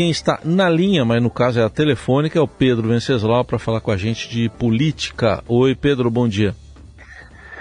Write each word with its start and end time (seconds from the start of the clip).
quem 0.00 0.08
está 0.08 0.40
na 0.42 0.66
linha, 0.66 1.04
mas 1.04 1.22
no 1.22 1.28
caso 1.28 1.60
é 1.60 1.62
a 1.62 1.68
telefônica, 1.68 2.38
é 2.38 2.40
o 2.40 2.48
Pedro 2.48 2.88
Venceslau 2.88 3.44
para 3.44 3.58
falar 3.58 3.82
com 3.82 3.90
a 3.90 3.98
gente 3.98 4.30
de 4.30 4.48
política. 4.48 5.44
Oi, 5.46 5.74
Pedro, 5.74 6.10
bom 6.10 6.26
dia. 6.26 6.54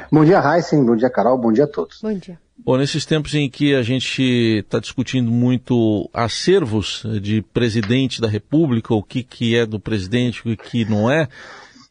Bom 0.09 0.23
dia, 0.23 0.41
Heisen, 0.41 0.85
bom 0.85 0.95
dia, 0.95 1.09
Carol, 1.09 1.37
bom 1.37 1.51
dia 1.51 1.65
a 1.65 1.67
todos. 1.67 1.99
Bom 2.01 2.13
dia. 2.13 2.39
Bom, 2.57 2.77
nesses 2.77 3.05
tempos 3.05 3.35
em 3.35 3.49
que 3.49 3.75
a 3.75 3.81
gente 3.81 4.23
está 4.63 4.79
discutindo 4.79 5.29
muito 5.29 6.09
acervos 6.13 7.03
de 7.21 7.41
presidente 7.41 8.21
da 8.21 8.29
República, 8.29 8.93
o 8.93 9.03
que, 9.03 9.21
que 9.21 9.57
é 9.57 9.65
do 9.65 9.77
presidente, 9.77 10.41
o 10.49 10.55
que 10.55 10.85
não 10.85 11.11
é, 11.11 11.27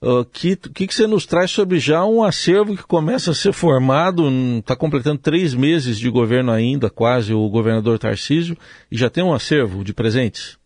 o 0.01 0.21
uh, 0.21 0.25
que, 0.25 0.55
que, 0.57 0.87
que 0.87 0.95
você 0.95 1.07
nos 1.07 1.27
traz 1.27 1.51
sobre 1.51 1.79
já 1.79 2.05
um 2.05 2.23
acervo 2.23 2.77
que 2.77 2.85
começa 2.85 3.33
a 3.33 3.35
ser 3.35 3.53
formado, 3.53 4.29
está 4.59 4.77
completando 4.77 5.19
três 5.19 5.55
meses 5.55 5.99
de 5.99 6.09
governo 6.09 6.53
ainda, 6.53 6.89
quase, 6.89 7.35
o 7.35 7.49
governador 7.49 7.99
Tarcísio, 7.99 8.57
e 8.91 8.97
já 8.97 9.11
tem 9.11 9.25
um 9.25 9.35
acervo 9.35 9.83
de 9.83 9.93
presentes? 9.93 10.57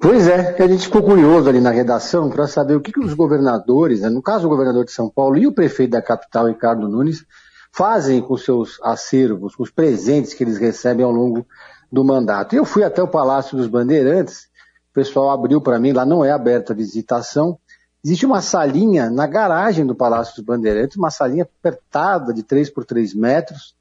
Pois 0.00 0.28
é, 0.28 0.54
a 0.62 0.68
gente 0.68 0.84
ficou 0.84 1.02
curioso 1.02 1.48
ali 1.48 1.60
na 1.60 1.70
redação 1.70 2.30
para 2.30 2.46
saber 2.46 2.76
o 2.76 2.80
que, 2.80 2.92
que 2.92 3.00
os 3.00 3.14
governadores, 3.14 4.02
né, 4.02 4.08
no 4.08 4.22
caso 4.22 4.46
o 4.46 4.50
governador 4.50 4.84
de 4.84 4.92
São 4.92 5.10
Paulo 5.10 5.36
e 5.36 5.46
o 5.48 5.52
prefeito 5.52 5.90
da 5.90 6.02
capital, 6.02 6.46
Ricardo 6.46 6.88
Nunes, 6.88 7.24
fazem 7.72 8.20
com 8.20 8.36
seus 8.36 8.80
acervos, 8.80 9.56
com 9.56 9.64
os 9.64 9.72
presentes 9.72 10.34
que 10.34 10.44
eles 10.44 10.56
recebem 10.56 11.04
ao 11.04 11.10
longo 11.10 11.44
do 11.90 12.04
mandato. 12.04 12.54
Eu 12.54 12.64
fui 12.64 12.84
até 12.84 13.02
o 13.02 13.08
Palácio 13.08 13.56
dos 13.56 13.66
Bandeirantes, 13.66 14.42
o 14.90 14.94
pessoal 14.94 15.30
abriu 15.30 15.60
para 15.60 15.80
mim, 15.80 15.92
lá 15.92 16.06
não 16.06 16.24
é 16.24 16.30
aberta 16.30 16.72
a 16.72 16.76
visitação, 16.76 17.58
Existe 18.04 18.24
uma 18.24 18.40
salinha 18.40 19.10
na 19.10 19.26
garagem 19.26 19.84
do 19.84 19.94
Palácio 19.94 20.36
dos 20.36 20.44
Bandeirantes, 20.44 20.96
uma 20.96 21.10
salinha 21.10 21.42
apertada 21.42 22.32
de 22.32 22.42
3 22.42 22.70
por 22.70 22.84
3 22.84 23.12
metros, 23.14 23.74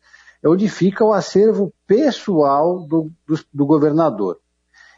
onde 0.43 0.67
fica 0.67 1.03
o 1.03 1.13
acervo 1.13 1.73
pessoal 1.85 2.79
do, 2.79 3.11
do, 3.27 3.39
do 3.53 3.65
governador. 3.65 4.39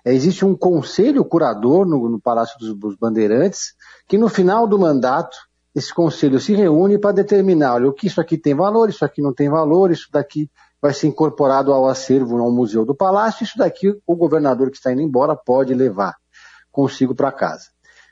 É, 0.05 0.13
existe 0.13 0.45
um 0.45 0.55
conselho 0.55 1.25
curador 1.25 1.85
no, 1.85 2.09
no 2.09 2.19
Palácio 2.19 2.57
dos, 2.59 2.73
dos, 2.73 2.95
Bandeirantes, 2.95 3.73
que 4.07 4.17
no 4.17 4.29
final 4.29 4.65
do 4.65 4.79
mandato, 4.79 5.37
esse 5.75 5.93
conselho 5.93 6.39
se 6.39 6.53
reúne 6.55 6.97
para 6.97 7.11
determinar, 7.11 7.75
olha, 7.75 7.89
o 7.89 7.93
que 7.93 8.07
isso 8.07 8.21
aqui 8.21 8.37
tem 8.37 8.55
valor, 8.55 8.89
isso 8.89 9.03
aqui 9.03 9.21
não 9.21 9.33
tem 9.33 9.49
valor, 9.49 9.91
isso 9.91 10.07
daqui 10.11 10.49
vai 10.81 10.93
ser 10.93 11.07
incorporado 11.07 11.73
ao 11.73 11.87
acervo, 11.87 12.37
ao 12.37 12.51
museu 12.51 12.85
do 12.85 12.95
Palácio, 12.95 13.43
isso 13.43 13.57
daqui 13.57 13.93
o 14.07 14.15
governador 14.15 14.71
que 14.71 14.77
está 14.77 14.91
indo 14.93 15.01
embora 15.01 15.35
pode 15.35 15.73
levar 15.73 16.15
consigo 16.71 17.13
para 17.13 17.31
casa. 17.31 17.67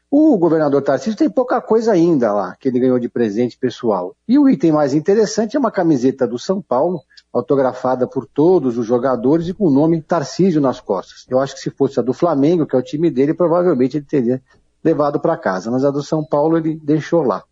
O 0.09 0.37
governador 0.37 0.81
Tarcísio 0.81 1.17
tem 1.17 1.29
pouca 1.29 1.59
coisa 1.59 1.91
ainda 1.91 2.31
lá, 2.31 2.55
que 2.57 2.69
ele 2.69 2.79
ganhou 2.79 2.97
de 2.97 3.09
presente 3.09 3.57
pessoal. 3.57 4.15
E 4.25 4.39
o 4.39 4.47
item 4.47 4.71
mais 4.71 4.93
interessante 4.93 5.57
é 5.57 5.59
uma 5.59 5.69
camiseta 5.69 6.25
do 6.25 6.39
São 6.39 6.61
Paulo, 6.61 7.01
autografada 7.33 8.07
por 8.07 8.25
todos 8.25 8.77
os 8.77 8.85
jogadores 8.85 9.49
e 9.49 9.53
com 9.53 9.65
o 9.65 9.69
nome 9.69 10.01
Tarcísio 10.01 10.61
nas 10.61 10.79
costas. 10.79 11.25
Eu 11.27 11.39
acho 11.39 11.55
que 11.55 11.59
se 11.59 11.69
fosse 11.69 11.99
a 11.99 12.03
do 12.03 12.13
Flamengo, 12.13 12.65
que 12.65 12.73
é 12.73 12.79
o 12.79 12.83
time 12.83 13.11
dele, 13.11 13.33
provavelmente 13.33 13.97
ele 13.97 14.05
teria 14.05 14.41
levado 14.81 15.19
para 15.19 15.35
casa. 15.35 15.69
Mas 15.69 15.83
a 15.83 15.91
do 15.91 16.01
São 16.01 16.23
Paulo 16.23 16.57
ele 16.57 16.79
deixou 16.81 17.21
lá. 17.21 17.43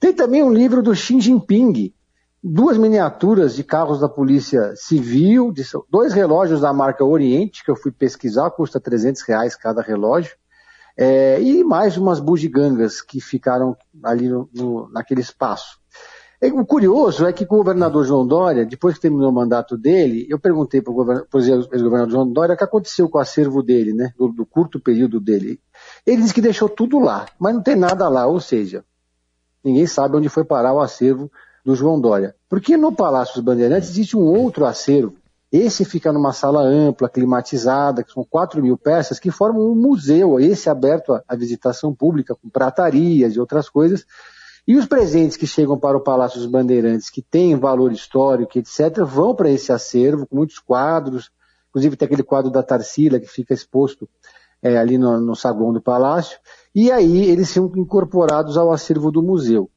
Tem 0.00 0.14
também 0.14 0.42
um 0.42 0.50
livro 0.50 0.82
do 0.82 0.94
Xi 0.94 1.20
Jinping, 1.20 1.92
duas 2.42 2.78
miniaturas 2.78 3.54
de 3.54 3.62
carros 3.62 4.00
da 4.00 4.08
Polícia 4.08 4.72
Civil, 4.74 5.52
dois 5.90 6.14
relógios 6.14 6.62
da 6.62 6.72
marca 6.72 7.04
Oriente, 7.04 7.62
que 7.62 7.70
eu 7.70 7.76
fui 7.76 7.92
pesquisar, 7.92 8.50
custa 8.52 8.80
300 8.80 9.20
reais 9.20 9.54
cada 9.54 9.82
relógio 9.82 10.39
é, 11.02 11.40
e 11.40 11.64
mais 11.64 11.96
umas 11.96 12.20
bugigangas 12.20 13.00
que 13.00 13.22
ficaram 13.22 13.74
ali 14.02 14.28
no, 14.28 14.50
no, 14.54 14.86
naquele 14.90 15.22
espaço. 15.22 15.80
O 16.42 16.64
curioso 16.64 17.26
é 17.26 17.32
que 17.32 17.46
com 17.46 17.54
o 17.54 17.58
governador 17.58 18.04
João 18.04 18.26
Dória, 18.26 18.66
depois 18.66 18.94
que 18.96 19.00
terminou 19.00 19.30
o 19.30 19.32
mandato 19.32 19.78
dele, 19.78 20.26
eu 20.28 20.38
perguntei 20.38 20.82
para 20.82 20.92
o 20.92 21.38
ex-governador 21.38 22.10
João 22.10 22.30
Dória 22.30 22.54
o 22.54 22.58
que 22.58 22.64
aconteceu 22.64 23.08
com 23.08 23.16
o 23.16 23.20
acervo 23.20 23.62
dele, 23.62 23.94
né, 23.94 24.12
do, 24.18 24.28
do 24.28 24.44
curto 24.44 24.78
período 24.78 25.18
dele. 25.18 25.58
Ele 26.06 26.20
disse 26.20 26.34
que 26.34 26.42
deixou 26.42 26.68
tudo 26.68 26.98
lá, 26.98 27.26
mas 27.38 27.54
não 27.54 27.62
tem 27.62 27.76
nada 27.76 28.06
lá, 28.08 28.26
ou 28.26 28.40
seja, 28.40 28.84
ninguém 29.64 29.86
sabe 29.86 30.18
onde 30.18 30.28
foi 30.28 30.44
parar 30.44 30.74
o 30.74 30.80
acervo 30.80 31.30
do 31.64 31.74
João 31.74 31.98
Dória. 31.98 32.34
Porque 32.46 32.76
no 32.76 32.92
Palácio 32.92 33.36
dos 33.36 33.44
Bandeirantes 33.44 33.88
existe 33.88 34.18
um 34.18 34.24
outro 34.24 34.66
acervo 34.66 35.14
esse 35.52 35.84
fica 35.84 36.12
numa 36.12 36.32
sala 36.32 36.62
ampla, 36.62 37.08
climatizada, 37.08 38.04
que 38.04 38.12
são 38.12 38.24
4 38.24 38.62
mil 38.62 38.76
peças, 38.76 39.18
que 39.18 39.30
formam 39.30 39.72
um 39.72 39.74
museu, 39.74 40.38
esse 40.38 40.70
aberto 40.70 41.20
à 41.26 41.34
visitação 41.34 41.92
pública, 41.92 42.36
com 42.36 42.48
pratarias 42.48 43.34
e 43.34 43.40
outras 43.40 43.68
coisas. 43.68 44.06
E 44.66 44.76
os 44.76 44.86
presentes 44.86 45.36
que 45.36 45.48
chegam 45.48 45.76
para 45.76 45.96
o 45.96 46.00
Palácio 46.00 46.38
dos 46.38 46.48
Bandeirantes, 46.48 47.10
que 47.10 47.20
têm 47.20 47.56
valor 47.56 47.90
histórico, 47.90 48.58
etc., 48.58 49.02
vão 49.04 49.34
para 49.34 49.50
esse 49.50 49.72
acervo, 49.72 50.26
com 50.26 50.36
muitos 50.36 50.60
quadros, 50.60 51.32
inclusive 51.70 51.96
tem 51.96 52.06
aquele 52.06 52.22
quadro 52.22 52.50
da 52.50 52.62
Tarsila, 52.62 53.18
que 53.18 53.26
fica 53.26 53.52
exposto 53.52 54.08
é, 54.62 54.76
ali 54.76 54.98
no, 54.98 55.20
no 55.20 55.34
saguão 55.34 55.72
do 55.72 55.80
palácio, 55.80 56.38
e 56.72 56.92
aí 56.92 57.24
eles 57.24 57.48
são 57.48 57.72
incorporados 57.74 58.56
ao 58.56 58.70
acervo 58.70 59.10
do 59.10 59.22
museu. 59.22 59.68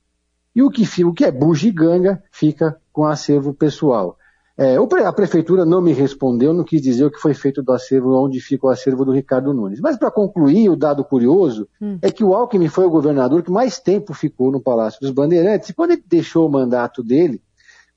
E 0.56 0.62
o 0.62 0.70
que, 0.70 1.04
o 1.04 1.14
que 1.14 1.26
é 1.26 1.32
bugiganga 1.32 2.24
fica 2.32 2.80
com 2.92 3.06
acervo 3.06 3.56
pessoal. 3.56 4.18
É, 4.56 4.76
a 4.76 5.12
prefeitura 5.12 5.66
não 5.66 5.82
me 5.82 5.94
respondeu, 5.94 6.54
não 6.54 6.64
quis 6.64 6.80
dizer 6.80 7.06
o 7.06 7.12
que 7.12 7.18
foi 7.18 7.34
feito 7.34 7.64
do 7.64 7.72
acervo, 7.72 8.14
onde 8.14 8.40
fica 8.40 8.68
o 8.68 8.70
acervo 8.70 9.04
do 9.04 9.12
Ricardo 9.12 9.52
Nunes. 9.52 9.80
Mas 9.80 9.98
para 9.98 10.12
concluir, 10.12 10.70
o 10.70 10.76
dado 10.76 11.04
curioso 11.04 11.68
hum. 11.82 11.98
é 12.02 12.12
que 12.12 12.24
o 12.24 12.36
Alckmin 12.36 12.68
foi 12.68 12.86
o 12.86 12.90
governador 12.90 13.42
que 13.42 13.52
mais 13.52 13.80
tempo 13.80 14.14
ficou 14.14 14.52
no 14.52 14.62
Palácio 14.62 15.00
dos 15.02 15.10
Bandeirantes. 15.10 15.70
E 15.70 15.74
quando 15.74 15.92
ele 15.92 16.04
deixou 16.06 16.48
o 16.48 16.52
mandato 16.52 17.04
dele, 17.04 17.42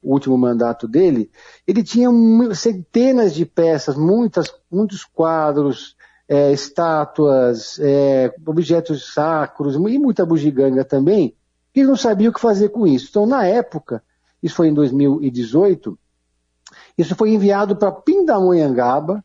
o 0.03 0.13
último 0.13 0.39
mandato 0.39 0.89
dele, 0.89 1.31
ele 1.67 1.83
tinha 1.83 2.09
centenas 2.55 3.35
de 3.35 3.45
peças, 3.45 3.97
muitas, 3.97 4.47
muitos 4.71 5.05
quadros, 5.05 5.95
é, 6.29 6.53
estátuas, 6.53 7.79
é, 7.81 8.33
objetos 8.47 9.13
sacros 9.13 9.75
e 9.75 9.99
muita 9.99 10.25
bugiganga 10.25 10.85
também, 10.85 11.37
que 11.73 11.81
ele 11.81 11.89
não 11.89 11.97
sabia 11.97 12.31
o 12.31 12.33
que 12.33 12.41
fazer 12.41 12.71
com 12.71 12.87
isso. 12.87 13.09
Então, 13.11 13.27
na 13.27 13.45
época, 13.45 14.03
isso 14.43 14.55
foi 14.55 14.69
em 14.69 14.75
2018, 14.75 15.99
isso 16.97 17.15
foi 17.15 17.31
enviado 17.31 17.77
para 17.77 17.93
Pindamonhangaba, 17.93 19.25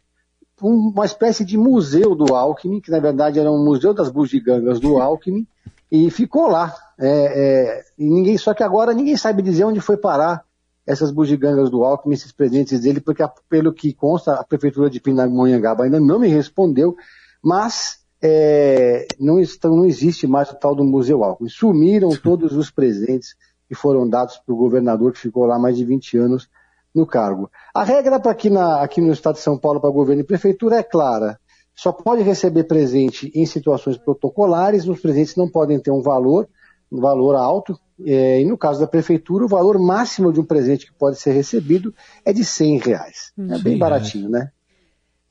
uma 0.61 1.05
espécie 1.05 1.43
de 1.43 1.57
museu 1.57 2.13
do 2.13 2.35
Alckmin, 2.35 2.79
que 2.79 2.91
na 2.91 2.99
verdade 2.99 3.39
era 3.39 3.51
um 3.51 3.63
museu 3.63 3.93
das 3.93 4.09
bugigangas 4.09 4.79
do 4.79 4.99
Alckmin, 4.99 5.47
e 5.91 6.09
ficou 6.11 6.47
lá. 6.47 6.73
É, 6.99 7.09
é, 7.09 7.83
e 7.97 8.07
ninguém, 8.07 8.37
só 8.37 8.53
que 8.53 8.63
agora 8.63 8.93
ninguém 8.93 9.17
sabe 9.17 9.41
dizer 9.41 9.63
onde 9.63 9.79
foi 9.79 9.97
parar 9.97 10.43
essas 10.85 11.11
bugigangas 11.11 11.69
do 11.69 11.83
Alckmin, 11.83 12.13
esses 12.13 12.31
presentes 12.31 12.81
dele, 12.81 12.99
porque 12.99 13.23
pelo 13.49 13.73
que 13.73 13.93
consta, 13.93 14.33
a 14.33 14.43
prefeitura 14.43 14.89
de 14.89 14.99
Pindamonhangaba 14.99 15.83
ainda 15.83 15.99
não 15.99 16.19
me 16.19 16.27
respondeu, 16.27 16.95
mas 17.41 17.99
é, 18.21 19.07
não, 19.19 19.39
estão, 19.39 19.75
não 19.75 19.85
existe 19.85 20.27
mais 20.27 20.51
o 20.51 20.55
tal 20.55 20.75
do 20.75 20.83
Museu 20.83 21.23
Alckmin. 21.23 21.49
Sumiram 21.49 22.09
todos 22.11 22.55
os 22.55 22.69
presentes 22.69 23.35
que 23.67 23.73
foram 23.73 24.07
dados 24.07 24.37
para 24.37 24.53
o 24.53 24.57
governador 24.57 25.11
que 25.13 25.19
ficou 25.19 25.45
lá 25.45 25.57
mais 25.57 25.75
de 25.77 25.85
20 25.85 26.17
anos 26.17 26.49
no 26.93 27.05
cargo. 27.05 27.49
A 27.73 27.83
regra 27.83 28.19
para 28.19 28.31
aqui, 28.31 28.49
na, 28.49 28.81
aqui 28.81 29.01
no 29.01 29.11
Estado 29.11 29.35
de 29.35 29.41
São 29.41 29.57
Paulo, 29.57 29.79
para 29.79 29.89
governo 29.89 30.21
e 30.21 30.25
prefeitura, 30.25 30.77
é 30.77 30.83
clara. 30.83 31.39
Só 31.73 31.91
pode 31.91 32.21
receber 32.21 32.65
presente 32.65 33.31
em 33.33 33.45
situações 33.45 33.97
protocolares, 33.97 34.87
os 34.87 34.99
presentes 34.99 35.35
não 35.35 35.49
podem 35.49 35.79
ter 35.79 35.91
um 35.91 36.01
valor, 36.01 36.47
um 36.91 36.99
valor 36.99 37.35
alto, 37.35 37.79
é, 38.05 38.41
e 38.41 38.45
no 38.45 38.57
caso 38.57 38.79
da 38.79 38.87
prefeitura, 38.87 39.45
o 39.45 39.47
valor 39.47 39.79
máximo 39.79 40.33
de 40.33 40.39
um 40.39 40.45
presente 40.45 40.85
que 40.85 40.93
pode 40.93 41.17
ser 41.17 41.31
recebido 41.31 41.93
é 42.25 42.33
de 42.33 42.43
100 42.43 42.79
reais. 42.79 43.31
Hum. 43.37 43.53
É 43.53 43.59
bem 43.59 43.77
baratinho, 43.77 44.29
né? 44.29 44.51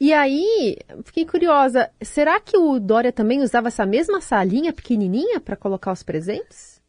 E 0.00 0.14
aí, 0.14 0.78
fiquei 1.04 1.26
curiosa, 1.26 1.90
será 2.00 2.40
que 2.40 2.56
o 2.56 2.80
Dória 2.80 3.12
também 3.12 3.42
usava 3.42 3.68
essa 3.68 3.84
mesma 3.84 4.18
salinha 4.22 4.72
pequenininha 4.72 5.38
para 5.38 5.56
colocar 5.56 5.92
os 5.92 6.02
presentes? 6.02 6.79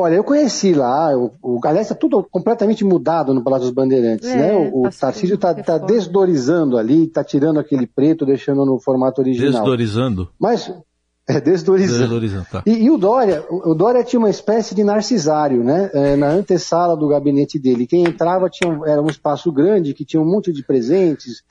Olha, 0.00 0.14
eu 0.14 0.22
conheci 0.22 0.74
lá, 0.74 1.12
o, 1.16 1.32
o 1.42 1.58
aliás, 1.64 1.88
está 1.88 1.94
tudo 1.98 2.22
completamente 2.30 2.84
mudado 2.84 3.34
no 3.34 3.42
Palácio 3.42 3.66
dos 3.66 3.74
Bandeirantes, 3.74 4.28
é, 4.28 4.36
né? 4.36 4.70
O, 4.72 4.86
o 4.86 4.90
Tarcísio 4.90 5.34
está 5.34 5.52
tá 5.52 5.76
desdorizando 5.76 6.78
ali, 6.78 7.06
está 7.06 7.24
tirando 7.24 7.58
aquele 7.58 7.84
preto, 7.84 8.24
deixando 8.24 8.64
no 8.64 8.78
formato 8.78 9.20
original. 9.20 9.50
Desdorizando? 9.50 10.30
Mas, 10.38 10.72
é, 11.28 11.40
desdorizando. 11.40 11.98
desdorizando 11.98 12.46
tá. 12.48 12.62
e, 12.64 12.84
e, 12.84 12.90
o 12.92 12.96
Dória, 12.96 13.44
o 13.50 13.74
Dória 13.74 14.04
tinha 14.04 14.20
uma 14.20 14.30
espécie 14.30 14.72
de 14.72 14.84
narcisário, 14.84 15.64
né? 15.64 15.90
É, 15.92 16.14
na 16.14 16.28
antessala 16.28 16.96
do 16.96 17.08
gabinete 17.08 17.58
dele. 17.58 17.84
Quem 17.84 18.04
entrava 18.04 18.48
tinha, 18.48 18.78
era 18.86 19.02
um 19.02 19.08
espaço 19.08 19.50
grande, 19.50 19.94
que 19.94 20.04
tinha 20.04 20.22
um 20.22 20.30
monte 20.30 20.52
de 20.52 20.62
presentes, 20.62 21.42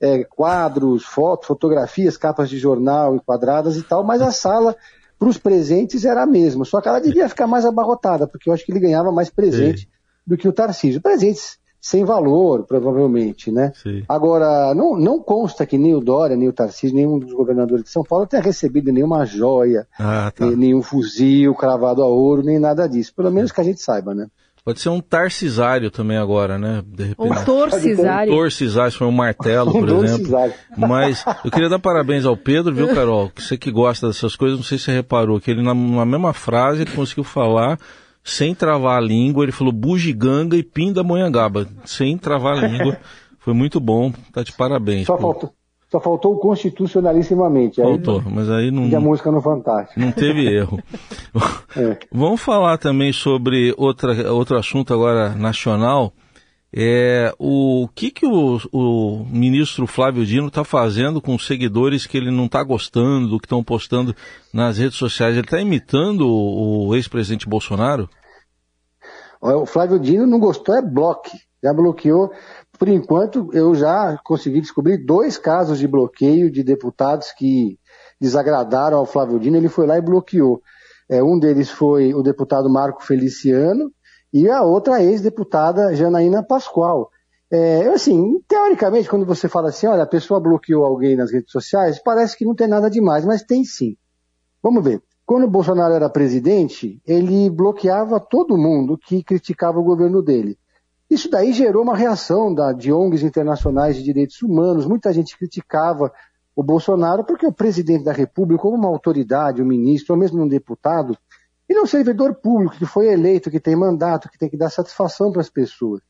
é, 0.00 0.24
quadros, 0.24 1.04
fotos, 1.04 1.46
fotografias, 1.46 2.16
capas 2.16 2.50
de 2.50 2.58
jornal 2.58 3.14
enquadradas 3.14 3.76
e 3.76 3.82
tal, 3.84 4.02
mas 4.02 4.20
a 4.20 4.32
sala 4.32 4.74
para 5.22 5.28
os 5.28 5.38
presentes 5.38 6.04
era 6.04 6.24
a 6.24 6.26
mesma, 6.26 6.64
só 6.64 6.80
que 6.80 6.88
ela 6.88 6.98
devia 6.98 7.28
ficar 7.28 7.46
mais 7.46 7.64
abarrotada, 7.64 8.26
porque 8.26 8.50
eu 8.50 8.52
acho 8.52 8.66
que 8.66 8.72
ele 8.72 8.80
ganhava 8.80 9.12
mais 9.12 9.30
presente 9.30 9.82
Sim. 9.82 9.86
do 10.26 10.36
que 10.36 10.48
o 10.48 10.52
Tarcísio. 10.52 11.00
Presentes 11.00 11.60
sem 11.80 12.04
valor, 12.04 12.64
provavelmente, 12.64 13.48
né? 13.52 13.70
Sim. 13.80 14.02
Agora, 14.08 14.74
não, 14.74 14.96
não 14.96 15.20
consta 15.20 15.64
que 15.64 15.78
nem 15.78 15.94
o 15.94 16.00
Dória, 16.00 16.36
nem 16.36 16.48
o 16.48 16.52
Tarcísio, 16.52 16.96
nenhum 16.96 17.20
dos 17.20 17.32
governadores 17.32 17.84
de 17.84 17.90
São 17.90 18.02
Paulo 18.02 18.26
tenha 18.26 18.42
recebido 18.42 18.92
nenhuma 18.92 19.24
joia, 19.24 19.86
ah, 19.96 20.32
tá. 20.34 20.44
Nenhum 20.44 20.82
fuzil 20.82 21.54
cravado 21.54 22.02
a 22.02 22.06
ouro, 22.06 22.42
nem 22.42 22.58
nada 22.58 22.88
disso. 22.88 23.14
Pelo 23.14 23.30
menos 23.30 23.52
que 23.52 23.60
a 23.60 23.64
gente 23.64 23.80
saiba, 23.80 24.12
né? 24.12 24.26
Pode 24.64 24.80
ser 24.80 24.90
um 24.90 25.00
tarcisário 25.00 25.90
também 25.90 26.16
agora, 26.16 26.56
né? 26.56 26.84
De 26.86 27.04
repente. 27.04 27.32
Um 27.32 27.44
torcisário. 27.44 28.32
Um 28.32 28.36
torcisário, 28.36 28.92
se 28.92 28.98
for 28.98 29.06
um 29.06 29.12
martelo, 29.12 29.72
por 29.72 29.90
um 29.90 30.04
exemplo. 30.04 30.52
Mas 30.76 31.24
eu 31.44 31.50
queria 31.50 31.68
dar 31.68 31.80
parabéns 31.80 32.24
ao 32.24 32.36
Pedro, 32.36 32.72
viu, 32.72 32.94
Carol? 32.94 33.28
Que 33.30 33.42
você 33.42 33.58
que 33.58 33.72
gosta 33.72 34.06
dessas 34.06 34.36
coisas, 34.36 34.58
não 34.58 34.64
sei 34.64 34.78
se 34.78 34.84
você 34.84 34.92
reparou, 34.92 35.40
que 35.40 35.50
ele 35.50 35.62
na, 35.62 35.74
na 35.74 36.04
mesma 36.04 36.32
frase 36.32 36.82
ele 36.82 36.92
conseguiu 36.92 37.24
falar 37.24 37.76
sem 38.22 38.54
travar 38.54 38.98
a 38.98 39.00
língua, 39.00 39.44
ele 39.44 39.50
falou 39.50 39.72
bugiganga 39.72 40.56
e 40.56 40.62
pindamonhangaba, 40.62 41.66
sem 41.84 42.16
travar 42.16 42.56
a 42.56 42.68
língua. 42.68 42.98
Foi 43.40 43.52
muito 43.52 43.80
bom, 43.80 44.12
tá 44.32 44.44
de 44.44 44.52
parabéns. 44.52 45.08
Só 45.08 45.18
faltou, 45.18 45.52
só 45.92 46.00
faltou 46.00 46.32
o 46.32 46.38
constitucionalissimamente. 46.38 47.82
Faltou, 47.82 48.20
aí, 48.20 48.32
mas 48.34 48.48
aí 48.48 48.70
não. 48.70 48.86
E 48.86 48.96
a 48.96 49.00
música 49.00 49.30
no 49.30 49.42
Fantástico. 49.42 50.00
Não 50.00 50.10
teve 50.10 50.46
erro. 50.46 50.82
é. 51.76 51.98
Vamos 52.10 52.40
falar 52.40 52.78
também 52.78 53.12
sobre 53.12 53.74
outra, 53.76 54.32
outro 54.32 54.56
assunto 54.56 54.94
agora 54.94 55.34
nacional. 55.34 56.14
É 56.74 57.34
o 57.38 57.86
que, 57.94 58.10
que 58.10 58.24
o, 58.24 58.58
o 58.72 59.26
ministro 59.30 59.86
Flávio 59.86 60.24
Dino 60.24 60.46
está 60.46 60.64
fazendo 60.64 61.20
com 61.20 61.34
os 61.34 61.46
seguidores 61.46 62.06
que 62.06 62.16
ele 62.16 62.30
não 62.30 62.46
está 62.46 62.62
gostando, 62.62 63.28
do 63.28 63.38
que 63.38 63.44
estão 63.44 63.62
postando 63.62 64.16
nas 64.54 64.78
redes 64.78 64.96
sociais? 64.96 65.34
Ele 65.34 65.44
está 65.44 65.60
imitando 65.60 66.26
o, 66.26 66.86
o 66.88 66.96
ex-presidente 66.96 67.46
Bolsonaro? 67.46 68.08
O 69.42 69.66
Flávio 69.66 69.98
Dino 69.98 70.26
não 70.26 70.40
gostou, 70.40 70.74
é 70.74 70.80
bloque. 70.80 71.36
Já 71.62 71.74
bloqueou 71.74 72.32
por 72.82 72.88
enquanto, 72.88 73.48
eu 73.52 73.76
já 73.76 74.18
consegui 74.24 74.60
descobrir 74.60 75.06
dois 75.06 75.38
casos 75.38 75.78
de 75.78 75.86
bloqueio 75.86 76.50
de 76.50 76.64
deputados 76.64 77.30
que 77.30 77.78
desagradaram 78.20 78.98
ao 78.98 79.06
Flávio 79.06 79.38
Dino, 79.38 79.56
ele 79.56 79.68
foi 79.68 79.86
lá 79.86 79.96
e 79.96 80.02
bloqueou. 80.02 80.60
É, 81.08 81.22
um 81.22 81.38
deles 81.38 81.70
foi 81.70 82.12
o 82.12 82.24
deputado 82.24 82.68
Marco 82.68 83.04
Feliciano 83.04 83.88
e 84.32 84.50
a 84.50 84.64
outra 84.64 85.00
ex-deputada 85.00 85.94
Janaína 85.94 86.42
Pascoal. 86.42 87.08
É, 87.52 87.86
assim, 87.90 88.40
teoricamente, 88.48 89.08
quando 89.08 89.24
você 89.24 89.48
fala 89.48 89.68
assim, 89.68 89.86
olha, 89.86 90.02
a 90.02 90.08
pessoa 90.08 90.40
bloqueou 90.40 90.84
alguém 90.84 91.14
nas 91.14 91.30
redes 91.30 91.52
sociais, 91.52 92.02
parece 92.02 92.36
que 92.36 92.44
não 92.44 92.56
tem 92.56 92.66
nada 92.66 92.90
demais, 92.90 93.24
mas 93.24 93.44
tem 93.44 93.62
sim. 93.62 93.96
Vamos 94.60 94.82
ver. 94.82 95.00
Quando 95.24 95.44
o 95.44 95.50
Bolsonaro 95.50 95.94
era 95.94 96.10
presidente, 96.10 97.00
ele 97.06 97.48
bloqueava 97.48 98.18
todo 98.18 98.58
mundo 98.58 98.98
que 98.98 99.22
criticava 99.22 99.78
o 99.78 99.84
governo 99.84 100.20
dele. 100.20 100.58
Isso 101.12 101.28
daí 101.28 101.52
gerou 101.52 101.82
uma 101.82 101.94
reação 101.94 102.54
da, 102.54 102.72
de 102.72 102.90
ONGs 102.90 103.22
internacionais 103.22 103.96
de 103.96 104.02
direitos 104.02 104.40
humanos. 104.40 104.86
Muita 104.86 105.12
gente 105.12 105.36
criticava 105.36 106.10
o 106.56 106.62
Bolsonaro 106.62 107.22
porque 107.22 107.46
o 107.46 107.52
presidente 107.52 108.02
da 108.02 108.14
República, 108.14 108.62
como 108.62 108.78
uma 108.78 108.88
autoridade, 108.88 109.60
um 109.60 109.66
ministro, 109.66 110.14
ou 110.14 110.18
mesmo 110.18 110.42
um 110.42 110.48
deputado, 110.48 111.14
ele 111.68 111.80
é 111.80 111.82
um 111.82 111.86
servidor 111.86 112.36
público 112.36 112.76
que 112.76 112.86
foi 112.86 113.08
eleito, 113.08 113.50
que 113.50 113.60
tem 113.60 113.76
mandato, 113.76 114.30
que 114.30 114.38
tem 114.38 114.48
que 114.48 114.56
dar 114.56 114.70
satisfação 114.70 115.30
para 115.30 115.42
as 115.42 115.50
pessoas. 115.50 116.00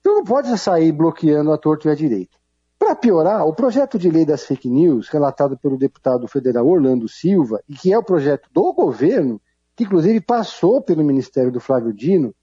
Então 0.00 0.16
não 0.16 0.24
pode 0.24 0.58
sair 0.58 0.90
bloqueando 0.90 1.52
a 1.52 1.56
torto 1.56 1.86
e 1.86 1.92
a 1.92 1.94
direito. 1.94 2.36
Para 2.80 2.96
piorar, 2.96 3.46
o 3.46 3.54
projeto 3.54 3.96
de 3.96 4.10
lei 4.10 4.26
das 4.26 4.42
fake 4.42 4.68
news, 4.68 5.08
relatado 5.08 5.56
pelo 5.56 5.78
deputado 5.78 6.26
federal 6.26 6.66
Orlando 6.66 7.08
Silva, 7.08 7.62
e 7.68 7.74
que 7.74 7.92
é 7.92 7.96
o 7.96 8.02
projeto 8.02 8.48
do 8.52 8.72
governo, 8.72 9.40
que 9.76 9.84
inclusive 9.84 10.20
passou 10.20 10.82
pelo 10.82 11.04
Ministério 11.04 11.52
do 11.52 11.60
Flávio 11.60 11.92
Dino, 11.92 12.34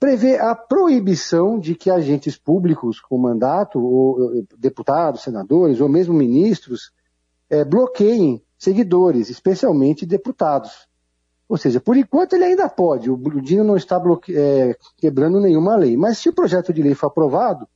prevê 0.00 0.38
a 0.38 0.54
proibição 0.54 1.58
de 1.58 1.74
que 1.74 1.90
agentes 1.90 2.38
públicos 2.38 2.98
com 2.98 3.18
mandato, 3.18 3.78
ou 3.78 4.42
deputados, 4.58 5.22
senadores, 5.22 5.78
ou 5.78 5.90
mesmo 5.90 6.14
ministros, 6.14 6.90
é, 7.50 7.62
bloqueiem 7.62 8.42
seguidores, 8.58 9.28
especialmente 9.28 10.06
deputados. 10.06 10.88
Ou 11.46 11.58
seja, 11.58 11.80
por 11.80 11.98
enquanto 11.98 12.32
ele 12.32 12.44
ainda 12.44 12.66
pode, 12.68 13.10
o 13.10 13.16
Dino 13.42 13.62
não 13.62 13.76
está 13.76 13.98
bloque... 13.98 14.34
é, 14.34 14.74
quebrando 14.96 15.38
nenhuma 15.38 15.76
lei, 15.76 15.96
mas 15.98 16.16
se 16.16 16.30
o 16.30 16.32
projeto 16.32 16.72
de 16.72 16.82
lei 16.82 16.94
for 16.94 17.08
aprovado, 17.08 17.68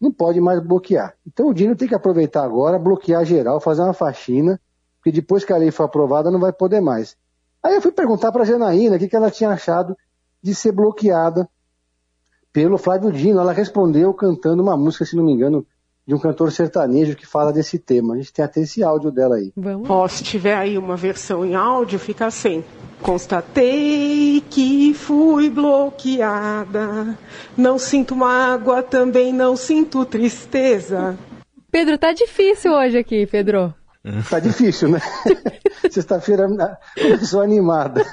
não 0.00 0.10
pode 0.10 0.40
mais 0.40 0.60
bloquear. 0.60 1.14
Então 1.24 1.48
o 1.48 1.54
Dino 1.54 1.76
tem 1.76 1.86
que 1.86 1.94
aproveitar 1.94 2.42
agora, 2.42 2.78
bloquear 2.78 3.24
geral, 3.24 3.60
fazer 3.60 3.82
uma 3.82 3.92
faxina, 3.92 4.60
porque 4.96 5.12
depois 5.12 5.44
que 5.44 5.52
a 5.52 5.56
lei 5.56 5.70
for 5.70 5.84
aprovada 5.84 6.30
não 6.30 6.40
vai 6.40 6.52
poder 6.52 6.80
mais. 6.80 7.16
Aí 7.62 7.74
eu 7.74 7.82
fui 7.82 7.92
perguntar 7.92 8.32
para 8.32 8.42
a 8.42 8.46
Janaína 8.46 8.96
o 8.96 8.98
que, 8.98 9.08
que 9.08 9.16
ela 9.16 9.30
tinha 9.30 9.50
achado 9.50 9.96
de 10.42 10.54
ser 10.54 10.72
bloqueada 10.72 11.48
pelo 12.52 12.78
Flávio 12.78 13.12
Dino. 13.12 13.40
Ela 13.40 13.52
respondeu 13.52 14.12
cantando 14.14 14.62
uma 14.62 14.76
música, 14.76 15.04
se 15.04 15.16
não 15.16 15.24
me 15.24 15.32
engano, 15.32 15.66
de 16.06 16.14
um 16.14 16.18
cantor 16.18 16.50
sertanejo 16.50 17.14
que 17.14 17.26
fala 17.26 17.52
desse 17.52 17.78
tema. 17.78 18.14
A 18.14 18.16
gente 18.16 18.32
tem 18.32 18.44
até 18.44 18.62
esse 18.62 18.82
áudio 18.82 19.10
dela 19.10 19.36
aí. 19.36 19.52
Vamos. 19.54 19.88
Oh, 19.90 20.08
se 20.08 20.24
tiver 20.24 20.54
aí 20.54 20.78
uma 20.78 20.96
versão 20.96 21.44
em 21.44 21.54
áudio, 21.54 21.98
fica 21.98 22.26
assim. 22.26 22.64
Constatei 23.02 24.42
que 24.48 24.94
fui 24.94 25.50
bloqueada. 25.50 27.16
Não 27.56 27.78
sinto 27.78 28.16
mágoa, 28.16 28.82
também 28.82 29.32
não 29.32 29.56
sinto 29.56 30.04
tristeza. 30.04 31.16
Pedro, 31.70 31.98
tá 31.98 32.12
difícil 32.12 32.72
hoje 32.72 32.98
aqui, 32.98 33.26
Pedro. 33.26 33.74
Tá 34.30 34.40
difícil, 34.40 34.88
né? 34.88 35.00
Sexta-feira 35.90 36.48
começou 36.96 37.42
animada. 37.42 38.04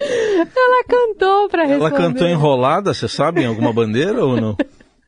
Ela 0.00 0.84
cantou 0.88 1.48
para 1.48 1.64
responder. 1.64 1.94
Ela 1.94 2.08
cantou 2.08 2.26
enrolada, 2.26 2.94
você 2.94 3.06
sabe, 3.06 3.42
em 3.42 3.46
alguma 3.46 3.72
bandeira 3.72 4.24
ou 4.24 4.40
não? 4.40 4.56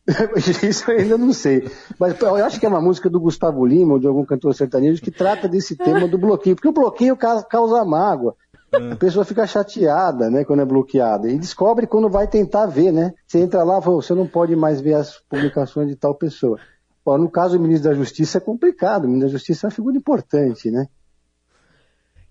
Isso 0.37 0.91
eu 0.91 0.99
ainda 0.99 1.17
não 1.17 1.33
sei. 1.33 1.69
Mas 1.99 2.21
eu 2.21 2.45
acho 2.45 2.59
que 2.61 2.67
é 2.67 2.69
uma 2.69 2.81
música 2.81 3.09
do 3.09 3.21
Gustavo 3.21 3.65
Lima 3.65 3.95
ou 3.95 3.99
de 3.99 4.07
algum 4.07 4.25
cantor 4.25 4.55
sertanejo 4.55 5.01
que 5.01 5.11
trata 5.11 5.49
desse 5.49 5.77
tema 5.77 6.07
do 6.09 6.19
bloqueio. 6.19 6.57
Porque 6.57 6.69
o 6.69 6.73
bloqueio 6.73 7.17
causa 7.17 7.85
mágoa. 7.85 8.35
A 8.73 8.97
pessoa 8.97 9.25
fica 9.25 9.47
chateada, 9.47 10.31
né, 10.31 10.45
quando 10.45 10.63
é 10.63 10.65
bloqueada. 10.65 11.29
E 11.29 11.39
descobre 11.39 11.87
quando 11.87 12.09
vai 12.09 12.27
tentar 12.27 12.67
ver, 12.67 12.91
né? 12.91 13.13
Você 13.27 13.39
entra 13.39 13.63
lá 13.63 13.79
e 13.79 13.83
fala, 13.83 13.97
você 13.97 14.15
não 14.15 14.27
pode 14.27 14.57
mais 14.57 14.81
ver 14.81 14.95
as 14.95 15.19
publicações 15.29 15.89
de 15.89 15.95
tal 15.95 16.15
pessoa. 16.15 16.59
Bom, 17.05 17.19
no 17.19 17.31
caso 17.31 17.59
do 17.59 17.63
ministro 17.63 17.91
da 17.91 17.95
Justiça 17.95 18.39
é 18.39 18.41
complicado. 18.41 19.05
O 19.05 19.09
ministro 19.09 19.29
da 19.29 19.33
Justiça 19.33 19.67
é 19.67 19.69
uma 19.69 19.75
figura 19.75 19.97
importante, 19.97 20.71
né? 20.71 20.87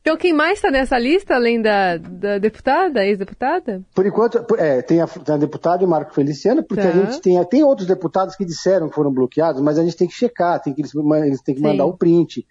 Então, 0.02 0.18
quem 0.18 0.34
mais 0.34 0.58
está 0.58 0.72
nessa 0.72 0.98
lista, 0.98 1.36
além 1.36 1.62
da, 1.62 1.96
da 1.96 2.40
deputada, 2.40 3.06
ex-deputada? 3.06 3.84
Por 3.94 4.04
enquanto, 4.04 4.44
é, 4.58 4.82
tem, 4.82 5.00
a, 5.00 5.06
a 5.06 5.38
deputada 5.38 5.84
e 5.84 5.86
o 5.86 5.90
Marco 5.90 6.14
Feliciano, 6.14 6.64
porque 6.64 6.82
tá. 6.82 6.90
a 6.90 6.92
gente 6.92 7.22
tem, 7.22 7.44
tem 7.46 7.64
outros 7.64 7.88
deputados 7.88 8.36
que 8.36 8.44
disseram 8.44 8.90
que 8.90 8.96
foram 8.96 9.14
bloqueados, 9.14 9.62
mas 9.62 9.78
a 9.78 9.84
gente 9.84 9.96
tem 9.96 10.08
que 10.08 10.16
checar, 10.16 10.60
tem 10.60 10.74
que, 10.74 10.82
eles, 10.82 10.92
eles 10.96 11.42
têm 11.44 11.54
que 11.54 11.62
Sim. 11.62 11.68
mandar 11.68 11.86
o 11.86 11.96
print, 11.96 12.48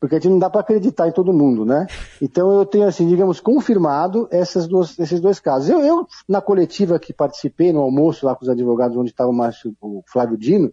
porque 0.00 0.16
a 0.16 0.18
gente 0.18 0.32
não 0.32 0.38
dá 0.40 0.50
para 0.50 0.62
acreditar 0.62 1.06
em 1.06 1.12
todo 1.12 1.32
mundo, 1.32 1.64
né? 1.64 1.86
Então, 2.20 2.50
eu 2.52 2.66
tenho, 2.66 2.86
assim, 2.86 3.06
digamos, 3.06 3.38
confirmado 3.38 4.28
essas 4.30 4.66
duas, 4.66 4.98
esses 4.98 5.20
dois 5.20 5.38
casos. 5.38 5.70
Eu, 5.70 5.80
eu, 5.80 6.06
na 6.28 6.40
coletiva 6.40 6.98
que 6.98 7.12
participei, 7.12 7.72
no 7.72 7.80
almoço 7.80 8.26
lá 8.26 8.34
com 8.34 8.42
os 8.42 8.48
advogados, 8.48 8.96
onde 8.96 9.10
estava 9.10 9.30
o, 9.30 9.32
Márcio, 9.32 9.74
o 9.80 10.02
Flávio 10.06 10.36
Dino, 10.36 10.72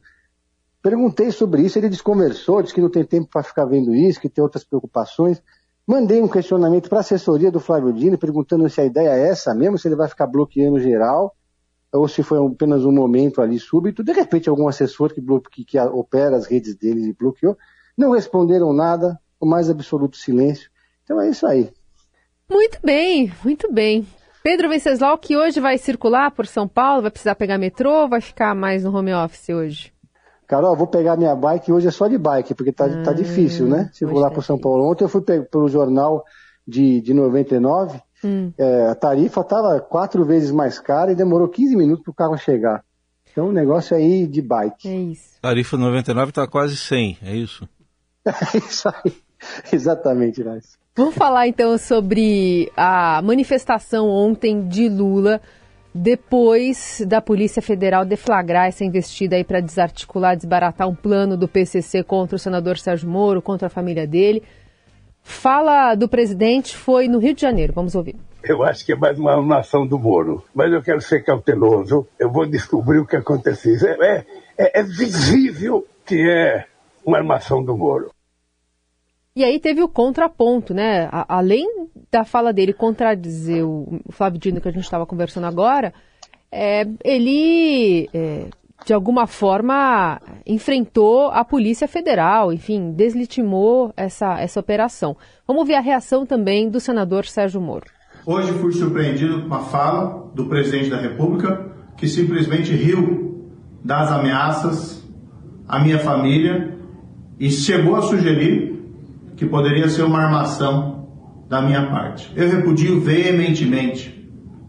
perguntei 0.81 1.31
sobre 1.31 1.61
isso, 1.61 1.77
ele 1.77 1.89
desconversou, 1.89 2.63
disse 2.63 2.73
que 2.73 2.81
não 2.81 2.89
tem 2.89 3.05
tempo 3.05 3.29
para 3.31 3.43
ficar 3.43 3.65
vendo 3.65 3.93
isso, 3.93 4.19
que 4.19 4.29
tem 4.29 4.43
outras 4.43 4.63
preocupações. 4.63 5.41
Mandei 5.87 6.21
um 6.21 6.27
questionamento 6.27 6.89
para 6.89 6.97
a 6.97 7.01
assessoria 7.01 7.49
do 7.49 7.61
Flávio 7.61 7.93
Dino, 7.93 8.17
perguntando 8.17 8.69
se 8.69 8.81
a 8.81 8.85
ideia 8.85 9.09
é 9.09 9.29
essa 9.29 9.55
mesmo, 9.55 9.77
se 9.77 9.87
ele 9.87 9.95
vai 9.95 10.09
ficar 10.09 10.27
bloqueando 10.27 10.77
geral, 10.81 11.33
ou 11.93 12.09
se 12.09 12.21
foi 12.21 12.45
apenas 12.45 12.83
um 12.83 12.91
momento 12.91 13.41
ali 13.41 13.57
súbito. 13.57 14.03
De 14.03 14.11
repente, 14.11 14.49
algum 14.49 14.67
assessor 14.67 15.13
que, 15.13 15.63
que, 15.63 15.79
opera 15.79 16.35
as 16.35 16.45
redes 16.45 16.75
deles 16.75 17.05
e 17.05 17.13
bloqueou. 17.13 17.57
Não 17.97 18.11
responderam 18.11 18.73
nada, 18.73 19.17
o 19.39 19.45
mais 19.45 19.69
absoluto 19.69 20.17
silêncio. 20.17 20.69
Então 21.05 21.21
é 21.21 21.29
isso 21.29 21.47
aí. 21.47 21.71
Muito 22.49 22.79
bem, 22.83 23.31
muito 23.41 23.71
bem. 23.71 24.05
Pedro 24.43 24.67
Venceslau, 24.67 25.17
que 25.17 25.37
hoje 25.37 25.61
vai 25.61 25.77
circular 25.77 26.31
por 26.31 26.45
São 26.47 26.67
Paulo, 26.67 27.03
vai 27.03 27.11
precisar 27.11 27.35
pegar 27.35 27.57
metrô 27.57 28.01
ou 28.01 28.09
vai 28.09 28.19
ficar 28.19 28.53
mais 28.53 28.83
no 28.83 28.93
home 28.93 29.13
office 29.13 29.49
hoje? 29.49 29.96
Carol, 30.47 30.75
vou 30.77 30.87
pegar 30.87 31.17
minha 31.17 31.35
bike, 31.35 31.71
hoje 31.71 31.87
é 31.87 31.91
só 31.91 32.07
de 32.07 32.17
bike, 32.17 32.55
porque 32.55 32.71
tá, 32.71 32.87
tá 33.03 33.11
difícil, 33.11 33.67
né? 33.67 33.89
Se 33.91 34.05
vou 34.05 34.19
lá 34.19 34.31
para 34.31 34.41
São 34.41 34.57
Paulo. 34.57 34.89
Ontem 34.89 35.03
eu 35.03 35.09
fui 35.09 35.21
pelo 35.21 35.67
jornal 35.67 36.23
de, 36.65 37.01
de 37.01 37.13
99, 37.13 37.99
hum. 38.23 38.53
é, 38.57 38.87
a 38.87 38.95
tarifa 38.95 39.41
estava 39.41 39.79
quatro 39.81 40.23
vezes 40.23 40.51
mais 40.51 40.79
cara 40.79 41.11
e 41.11 41.15
demorou 41.15 41.49
15 41.49 41.75
minutos 41.75 42.03
para 42.03 42.11
o 42.11 42.15
carro 42.15 42.37
chegar. 42.37 42.81
Então 43.29 43.49
o 43.49 43.51
negócio 43.51 43.93
é 43.93 43.97
aí 43.97 44.25
de 44.25 44.41
bike. 44.41 44.87
É 44.87 44.95
isso. 44.95 45.39
Tarifa 45.41 45.77
99 45.77 46.29
está 46.29 46.47
quase 46.47 46.77
100, 46.77 47.17
é 47.23 47.35
isso? 47.35 47.67
é 48.25 48.57
isso 48.57 48.87
aí. 48.87 49.13
Exatamente, 49.71 50.41
Raiz. 50.41 50.77
Vamos 50.95 51.13
falar 51.13 51.47
então 51.47 51.77
sobre 51.77 52.71
a 52.75 53.21
manifestação 53.21 54.07
ontem 54.09 54.67
de 54.67 54.89
Lula 54.89 55.39
depois 55.97 57.01
da 57.07 57.19
Polícia 57.19 57.61
Federal 57.61 58.05
deflagrar 58.05 58.67
essa 58.67 58.85
investida 58.85 59.35
aí 59.35 59.43
para 59.43 59.59
desarticular, 59.59 60.35
desbaratar 60.35 60.87
um 60.87 60.93
plano 60.93 61.35
do 61.35 61.47
PCC 61.47 62.03
contra 62.03 62.35
o 62.35 62.39
senador 62.39 62.77
Sérgio 62.77 63.09
Moro, 63.09 63.41
contra 63.41 63.65
a 63.65 63.69
família 63.69 64.05
dele. 64.05 64.43
Fala 65.23 65.95
do 65.95 66.07
presidente 66.07 66.77
foi 66.77 67.07
no 67.07 67.17
Rio 67.17 67.33
de 67.33 67.41
Janeiro. 67.41 67.73
Vamos 67.73 67.95
ouvir. 67.95 68.15
Eu 68.43 68.63
acho 68.63 68.85
que 68.85 68.93
é 68.93 68.95
mais 68.95 69.17
uma 69.17 69.33
armação 69.33 69.85
do 69.87 69.97
Moro, 69.97 70.43
mas 70.53 70.71
eu 70.71 70.81
quero 70.83 71.01
ser 71.01 71.23
cauteloso. 71.23 72.07
Eu 72.19 72.31
vou 72.31 72.45
descobrir 72.45 72.99
o 72.99 73.05
que 73.05 73.15
aconteceu. 73.15 73.75
É, 74.01 74.23
é, 74.57 74.79
é 74.79 74.83
visível 74.83 75.85
que 76.05 76.29
é 76.29 76.65
uma 77.03 77.17
armação 77.17 77.63
do 77.63 77.75
Moro. 77.75 78.11
E 79.35 79.43
aí 79.43 79.59
teve 79.59 79.81
o 79.81 79.89
contraponto, 79.89 80.73
né? 80.73 81.09
Além 81.11 81.67
da 82.11 82.23
fala 82.23 82.53
dele 82.53 82.73
contradizer 82.73 83.65
o 83.65 83.99
Flávio 84.09 84.39
Dino 84.39 84.61
que 84.61 84.67
a 84.67 84.71
gente 84.71 84.83
estava 84.83 85.05
conversando 85.05 85.45
agora, 85.45 85.93
é, 86.51 86.87
ele 87.03 88.09
é, 88.13 88.47
de 88.85 88.93
alguma 88.93 89.27
forma 89.27 90.21
enfrentou 90.45 91.29
a 91.29 91.43
Polícia 91.43 91.87
Federal, 91.87 92.53
enfim, 92.53 92.91
deslegitimou 92.91 93.93
essa, 93.97 94.39
essa 94.39 94.59
operação. 94.59 95.17
Vamos 95.45 95.67
ver 95.67 95.75
a 95.75 95.81
reação 95.81 96.25
também 96.25 96.69
do 96.69 96.79
senador 96.79 97.25
Sérgio 97.25 97.59
Moro. 97.59 97.85
Hoje 98.25 98.51
fui 98.53 98.71
surpreendido 98.73 99.41
com 99.41 99.47
uma 99.47 99.61
fala 99.61 100.29
do 100.33 100.45
presidente 100.45 100.89
da 100.89 100.97
República 100.97 101.71
que 101.97 102.07
simplesmente 102.07 102.71
riu 102.73 103.49
das 103.83 104.11
ameaças 104.11 105.03
à 105.67 105.79
minha 105.79 105.99
família 105.99 106.77
e 107.39 107.49
chegou 107.49 107.95
a 107.95 108.01
sugerir 108.01 108.77
que 109.35 109.45
poderia 109.45 109.87
ser 109.87 110.03
uma 110.03 110.19
armação 110.19 110.96
da 111.49 111.61
minha 111.61 111.87
parte. 111.87 112.31
Eu 112.35 112.49
repudio 112.49 112.99
veementemente 112.99 114.17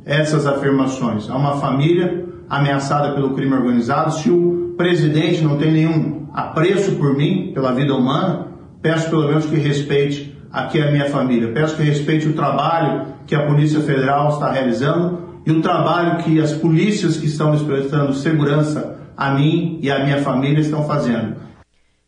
essas 0.04 0.46
afirmações. 0.46 1.28
Há 1.28 1.36
uma 1.36 1.56
família 1.58 2.26
ameaçada 2.48 3.14
pelo 3.14 3.34
crime 3.34 3.54
organizado. 3.54 4.12
Se 4.12 4.30
o 4.30 4.74
presidente 4.76 5.42
não 5.42 5.58
tem 5.58 5.72
nenhum 5.72 6.28
apreço 6.32 6.92
por 6.96 7.16
mim, 7.16 7.52
pela 7.52 7.72
vida 7.72 7.94
humana, 7.94 8.48
peço 8.80 9.10
pelo 9.10 9.26
menos 9.26 9.46
que 9.46 9.56
respeite 9.56 10.36
aqui 10.50 10.80
a 10.80 10.90
minha 10.90 11.06
família. 11.06 11.52
Peço 11.52 11.76
que 11.76 11.82
respeite 11.82 12.28
o 12.28 12.32
trabalho 12.32 13.06
que 13.26 13.34
a 13.34 13.46
Polícia 13.46 13.80
Federal 13.80 14.30
está 14.30 14.50
realizando 14.50 15.42
e 15.44 15.50
o 15.50 15.60
trabalho 15.60 16.22
que 16.22 16.40
as 16.40 16.52
polícias 16.52 17.16
que 17.16 17.26
estão 17.26 17.56
prestando 17.64 18.14
segurança 18.14 18.98
a 19.16 19.30
mim 19.32 19.78
e 19.82 19.90
a 19.90 20.04
minha 20.04 20.18
família 20.18 20.60
estão 20.60 20.86
fazendo. 20.86 21.36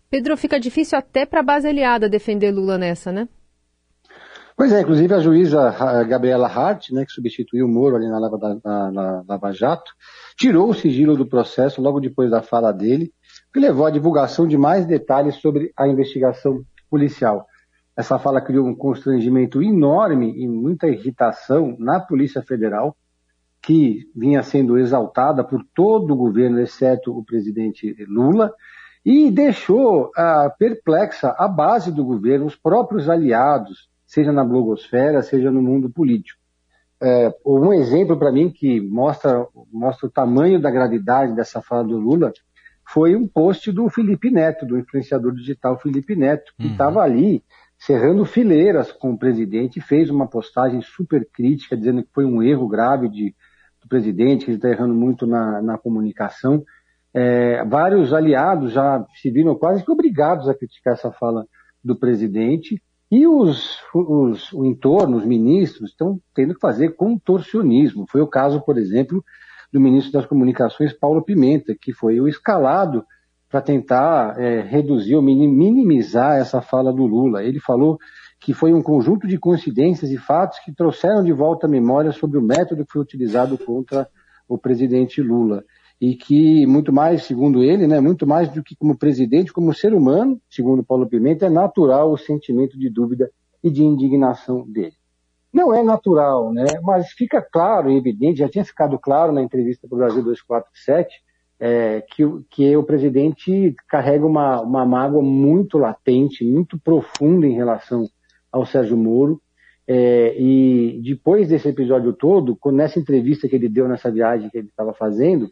Pedro, 0.09 0.37
fica 0.37 0.59
difícil 0.59 0.99
até 0.99 1.27
para 1.27 1.41
a 1.41 1.43
base 1.43 1.69
aliada 1.69 2.09
defender 2.09 2.51
Lula 2.51 2.79
nessa, 2.79 3.13
né? 3.13 3.29
Pois 4.61 4.75
é, 4.75 4.83
inclusive 4.83 5.15
a 5.15 5.21
juíza 5.21 5.71
Gabriela 6.07 6.47
Hart, 6.47 6.91
né, 6.91 7.07
que 7.07 7.13
substituiu 7.13 7.65
o 7.65 7.69
Moro 7.69 7.97
ali 7.97 8.07
na 8.07 8.19
Lava, 8.19 8.61
na, 8.63 8.91
na 8.91 9.25
Lava 9.27 9.53
Jato, 9.55 9.91
tirou 10.37 10.69
o 10.69 10.75
sigilo 10.75 11.17
do 11.17 11.27
processo 11.27 11.81
logo 11.81 11.99
depois 11.99 12.31
da 12.31 12.43
fala 12.43 12.71
dele, 12.71 13.11
que 13.55 13.59
levou 13.59 13.87
à 13.87 13.91
divulgação 13.91 14.47
de 14.47 14.59
mais 14.59 14.85
detalhes 14.85 15.37
sobre 15.37 15.73
a 15.75 15.89
investigação 15.89 16.61
policial. 16.91 17.47
Essa 17.97 18.19
fala 18.19 18.43
criou 18.43 18.67
um 18.67 18.77
constrangimento 18.77 19.63
enorme 19.63 20.31
e 20.37 20.47
muita 20.47 20.89
irritação 20.89 21.75
na 21.79 21.99
Polícia 21.99 22.43
Federal, 22.43 22.95
que 23.63 24.11
vinha 24.15 24.43
sendo 24.43 24.77
exaltada 24.77 25.43
por 25.43 25.65
todo 25.75 26.13
o 26.13 26.17
governo, 26.17 26.61
exceto 26.61 27.17
o 27.17 27.25
presidente 27.25 27.97
Lula, 28.07 28.53
e 29.03 29.31
deixou 29.31 30.11
ah, 30.15 30.55
perplexa 30.59 31.35
a 31.39 31.49
base 31.49 31.91
do 31.91 32.05
governo, 32.05 32.45
os 32.45 32.57
próprios 32.57 33.09
aliados, 33.09 33.89
seja 34.11 34.33
na 34.33 34.45
blogosfera, 34.45 35.23
seja 35.23 35.53
no 35.53 35.63
mundo 35.63 35.89
político. 35.89 36.41
É, 37.01 37.33
um 37.47 37.73
exemplo 37.73 38.19
para 38.19 38.33
mim 38.33 38.51
que 38.51 38.81
mostra, 38.81 39.47
mostra 39.73 40.09
o 40.09 40.11
tamanho 40.11 40.61
da 40.61 40.69
gravidade 40.69 41.33
dessa 41.33 41.63
fala 41.63 41.85
do 41.85 41.97
Lula 41.97 42.33
foi 42.93 43.15
um 43.15 43.27
post 43.27 43.71
do 43.71 43.89
Felipe 43.89 44.29
Neto, 44.33 44.67
do 44.67 44.77
influenciador 44.77 45.33
digital 45.33 45.79
Felipe 45.79 46.17
Neto, 46.17 46.53
que 46.59 46.67
estava 46.67 46.99
uhum. 46.99 47.05
ali 47.05 47.45
cerrando 47.79 48.25
fileiras 48.25 48.91
com 48.91 49.13
o 49.13 49.19
presidente 49.19 49.79
e 49.79 49.83
fez 49.83 50.11
uma 50.11 50.27
postagem 50.27 50.83
super 50.83 51.25
crítica, 51.33 51.77
dizendo 51.77 52.03
que 52.03 52.11
foi 52.13 52.25
um 52.25 52.43
erro 52.43 52.67
grave 52.67 53.09
de, 53.09 53.33
do 53.81 53.89
presidente, 53.89 54.45
que 54.45 54.51
ele 54.51 54.59
está 54.59 54.71
errando 54.71 54.93
muito 54.93 55.25
na, 55.25 55.63
na 55.63 55.79
comunicação. 55.79 56.65
É, 57.15 57.65
vários 57.65 58.13
aliados 58.13 58.73
já 58.73 59.07
se 59.15 59.31
viram 59.31 59.55
quase 59.55 59.85
que 59.85 59.91
obrigados 59.93 60.49
a 60.49 60.55
criticar 60.55 60.95
essa 60.95 61.13
fala 61.13 61.47
do 61.83 61.95
presidente. 61.95 62.83
E 63.11 63.27
os, 63.27 63.79
os, 63.93 64.53
o 64.53 64.65
entorno, 64.65 65.17
os 65.17 65.25
ministros, 65.25 65.91
estão 65.91 66.21
tendo 66.33 66.55
que 66.55 66.61
fazer 66.61 66.95
contorcionismo. 66.95 68.07
Foi 68.09 68.21
o 68.21 68.27
caso, 68.27 68.61
por 68.61 68.79
exemplo, 68.79 69.25
do 69.73 69.81
ministro 69.81 70.13
das 70.13 70.27
Comunicações, 70.27 70.93
Paulo 70.93 71.23
Pimenta, 71.23 71.75
que 71.75 71.93
foi 71.93 72.21
o 72.21 72.29
escalado 72.29 73.05
para 73.49 73.61
tentar 73.61 74.39
é, 74.41 74.61
reduzir 74.61 75.17
ou 75.17 75.23
minimizar 75.23 76.37
essa 76.37 76.63
fala 76.63 76.93
do 76.93 77.05
Lula. 77.05 77.43
Ele 77.43 77.59
falou 77.59 77.99
que 78.39 78.55
foi 78.55 78.73
um 78.73 78.83
conjunto 78.83 79.27
de 79.27 79.39
coincidências 79.39 80.11
e 80.11 80.17
fatos 80.17 80.61
que 80.61 80.73
trouxeram 80.73 81.25
de 81.25 81.33
volta 81.33 81.67
a 81.67 81.71
memória 81.71 82.13
sobre 82.13 82.39
o 82.39 82.43
método 82.43 82.87
que 82.87 82.93
foi 82.93 83.03
utilizado 83.03 83.59
contra 83.59 84.09
o 84.49 84.57
presidente 84.57 85.21
Lula 85.21 85.65
e 86.01 86.15
que 86.15 86.67
muito 86.67 86.93
mais, 86.93 87.25
segundo 87.25 87.63
ele, 87.63 87.87
né, 87.87 88.01
muito 88.01 88.27
mais 88.27 88.49
do 88.49 88.63
que 88.63 88.75
como 88.75 88.97
presidente, 88.97 89.53
como 89.53 89.75
ser 89.75 89.93
humano, 89.93 90.41
segundo 90.49 90.83
Paulo 90.83 91.07
Pimenta, 91.07 91.47
é 91.47 91.51
natural 91.51 92.11
o 92.11 92.17
sentimento 92.17 92.79
de 92.79 92.89
dúvida 92.89 93.31
e 93.63 93.71
de 93.71 93.85
indignação 93.85 94.67
dele. 94.67 94.95
Não 95.53 95.75
é 95.75 95.83
natural, 95.83 96.53
né, 96.53 96.65
mas 96.83 97.11
fica 97.11 97.43
claro 97.43 97.91
e 97.91 97.99
evidente, 97.99 98.39
já 98.39 98.49
tinha 98.49 98.65
ficado 98.65 98.99
claro 98.99 99.31
na 99.31 99.43
entrevista 99.43 99.87
para 99.87 99.95
o 99.95 99.99
Brasil 99.99 100.23
247, 100.23 101.15
é, 101.63 102.01
que, 102.01 102.25
que 102.49 102.75
o 102.75 102.83
presidente 102.83 103.75
carrega 103.87 104.25
uma, 104.25 104.63
uma 104.63 104.87
mágoa 104.87 105.21
muito 105.21 105.77
latente, 105.77 106.43
muito 106.47 106.81
profunda 106.81 107.47
em 107.47 107.53
relação 107.53 108.07
ao 108.51 108.65
Sérgio 108.65 108.97
Moro, 108.97 109.39
é, 109.87 110.35
e 110.41 111.03
depois 111.05 111.49
desse 111.49 111.69
episódio 111.69 112.15
todo, 112.15 112.57
nessa 112.73 112.99
entrevista 112.99 113.47
que 113.49 113.57
ele 113.57 113.69
deu 113.69 113.87
nessa 113.87 114.11
viagem 114.11 114.49
que 114.49 114.57
ele 114.57 114.69
estava 114.69 114.95
fazendo, 114.95 115.51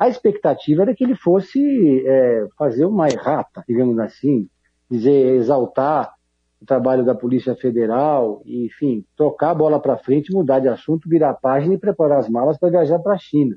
a 0.00 0.08
expectativa 0.08 0.80
era 0.80 0.94
que 0.94 1.04
ele 1.04 1.14
fosse 1.14 2.02
é, 2.06 2.48
fazer 2.56 2.86
uma 2.86 3.06
errata, 3.06 3.62
digamos 3.68 3.98
assim, 3.98 4.48
dizer, 4.90 5.34
exaltar 5.36 6.14
o 6.58 6.64
trabalho 6.64 7.04
da 7.04 7.14
Polícia 7.14 7.54
Federal, 7.54 8.40
enfim, 8.46 9.04
trocar 9.14 9.50
a 9.50 9.54
bola 9.54 9.78
para 9.78 9.98
frente, 9.98 10.32
mudar 10.32 10.58
de 10.58 10.68
assunto, 10.68 11.06
virar 11.06 11.30
a 11.30 11.34
página 11.34 11.74
e 11.74 11.78
preparar 11.78 12.18
as 12.18 12.30
malas 12.30 12.56
para 12.56 12.70
viajar 12.70 12.98
para 12.98 13.12
a 13.12 13.18
China. 13.18 13.56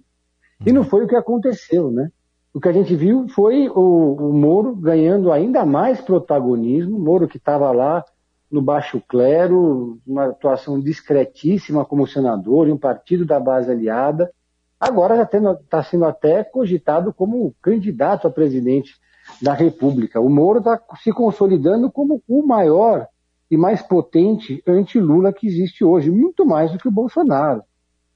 E 0.65 0.73
não 0.73 0.83
foi 0.83 1.05
o 1.05 1.07
que 1.07 1.15
aconteceu, 1.15 1.89
né? 1.89 2.09
O 2.53 2.59
que 2.59 2.67
a 2.67 2.73
gente 2.73 2.93
viu 2.93 3.25
foi 3.29 3.69
o, 3.69 4.13
o 4.13 4.33
Moro 4.33 4.75
ganhando 4.75 5.31
ainda 5.31 5.65
mais 5.65 6.01
protagonismo, 6.01 6.99
Moro 6.99 7.25
que 7.25 7.37
estava 7.37 7.71
lá 7.71 8.03
no 8.51 8.61
baixo 8.61 9.01
clero, 9.07 9.97
uma 10.05 10.25
atuação 10.25 10.77
discretíssima 10.77 11.85
como 11.85 12.05
senador, 12.05 12.67
em 12.67 12.73
um 12.73 12.77
partido 12.77 13.25
da 13.25 13.39
base 13.39 13.71
aliada, 13.71 14.29
agora 14.83 15.15
já 15.15 15.23
está 15.23 15.83
sendo 15.83 16.05
até 16.05 16.43
cogitado 16.43 17.13
como 17.13 17.55
candidato 17.61 18.27
a 18.27 18.31
presidente 18.31 18.95
da 19.41 19.53
República. 19.53 20.19
O 20.19 20.29
Moro 20.29 20.59
está 20.59 20.79
se 21.01 21.11
consolidando 21.11 21.91
como 21.91 22.21
o 22.27 22.45
maior 22.45 23.07
e 23.49 23.57
mais 23.57 23.81
potente 23.81 24.63
anti-Lula 24.67 25.31
que 25.31 25.47
existe 25.47 25.83
hoje, 25.83 26.09
muito 26.09 26.45
mais 26.45 26.71
do 26.71 26.77
que 26.77 26.87
o 26.87 26.91
Bolsonaro. 26.91 27.63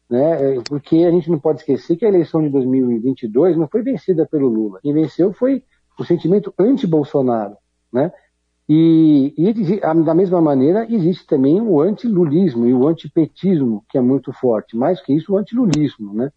Né? 0.10 0.62
Porque 0.68 0.98
a 0.98 1.12
gente 1.12 1.30
não 1.30 1.40
pode 1.40 1.60
esquecer 1.60 1.96
que 1.96 2.06
a 2.06 2.10
eleição 2.10 2.42
de 2.42 2.50
2022 2.50 3.58
não 3.58 3.68
foi 3.68 3.82
vencida 3.82 4.26
pelo 4.26 4.48
Lula. 4.48 4.80
Quem 4.82 4.94
venceu 4.94 5.34
foi 5.34 5.64
o 6.00 6.04
sentimento 6.04 6.54
anti-Bolsonaro. 6.58 7.56
Né? 7.92 8.12
E, 8.70 9.34
e, 9.38 9.80
da 10.04 10.14
mesma 10.14 10.42
maneira 10.42 10.86
existe 10.90 11.26
também 11.26 11.62
o 11.62 11.82
anti-lulismo 11.82 12.66
e 12.66 12.74
o 12.74 12.88
antipetismo, 12.88 13.86
que 13.90 13.98
é 13.98 14.02
muito 14.02 14.34
forte. 14.34 14.76
Mais 14.76 15.02
que 15.02 15.14
isso, 15.14 15.34
o 15.34 15.38
anti-lulismo. 15.38 16.14
Né? 16.14 16.32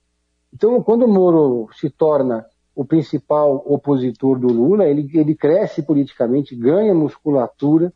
Então, 0.52 0.82
quando 0.82 1.04
o 1.04 1.08
Moro 1.08 1.68
se 1.74 1.88
torna 1.88 2.44
o 2.74 2.84
principal 2.84 3.62
opositor 3.66 4.38
do 4.38 4.48
Lula, 4.48 4.86
ele, 4.86 5.08
ele 5.14 5.34
cresce 5.34 5.82
politicamente, 5.82 6.56
ganha 6.56 6.94
musculatura 6.94 7.92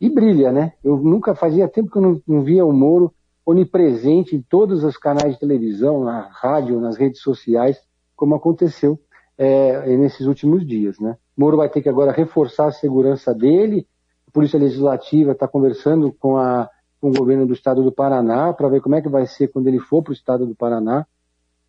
e 0.00 0.08
brilha, 0.08 0.52
né? 0.52 0.72
Eu 0.82 0.96
nunca 0.96 1.34
fazia 1.34 1.68
tempo 1.68 1.90
que 1.90 1.98
eu 1.98 2.02
não, 2.02 2.22
não 2.26 2.42
via 2.42 2.64
o 2.64 2.72
Moro 2.72 3.12
onipresente 3.44 4.36
em 4.36 4.42
todos 4.42 4.84
os 4.84 4.96
canais 4.96 5.34
de 5.34 5.40
televisão, 5.40 6.04
na 6.04 6.28
rádio, 6.32 6.80
nas 6.80 6.96
redes 6.96 7.20
sociais, 7.20 7.78
como 8.14 8.34
aconteceu 8.34 8.98
é, 9.36 9.96
nesses 9.96 10.26
últimos 10.26 10.66
dias, 10.66 10.98
né? 11.00 11.16
Moro 11.36 11.56
vai 11.56 11.68
ter 11.68 11.80
que 11.80 11.88
agora 11.88 12.12
reforçar 12.12 12.66
a 12.66 12.72
segurança 12.72 13.34
dele, 13.34 13.86
a 14.28 14.30
Polícia 14.30 14.58
Legislativa 14.58 15.32
está 15.32 15.48
conversando 15.48 16.12
com, 16.12 16.36
a, 16.36 16.68
com 17.00 17.08
o 17.08 17.12
governo 17.14 17.46
do 17.46 17.52
estado 17.52 17.82
do 17.82 17.90
Paraná 17.90 18.52
para 18.52 18.68
ver 18.68 18.80
como 18.80 18.94
é 18.94 19.02
que 19.02 19.08
vai 19.08 19.26
ser 19.26 19.48
quando 19.48 19.66
ele 19.66 19.80
for 19.80 20.02
para 20.02 20.10
o 20.10 20.14
estado 20.14 20.46
do 20.46 20.54
Paraná, 20.54 21.06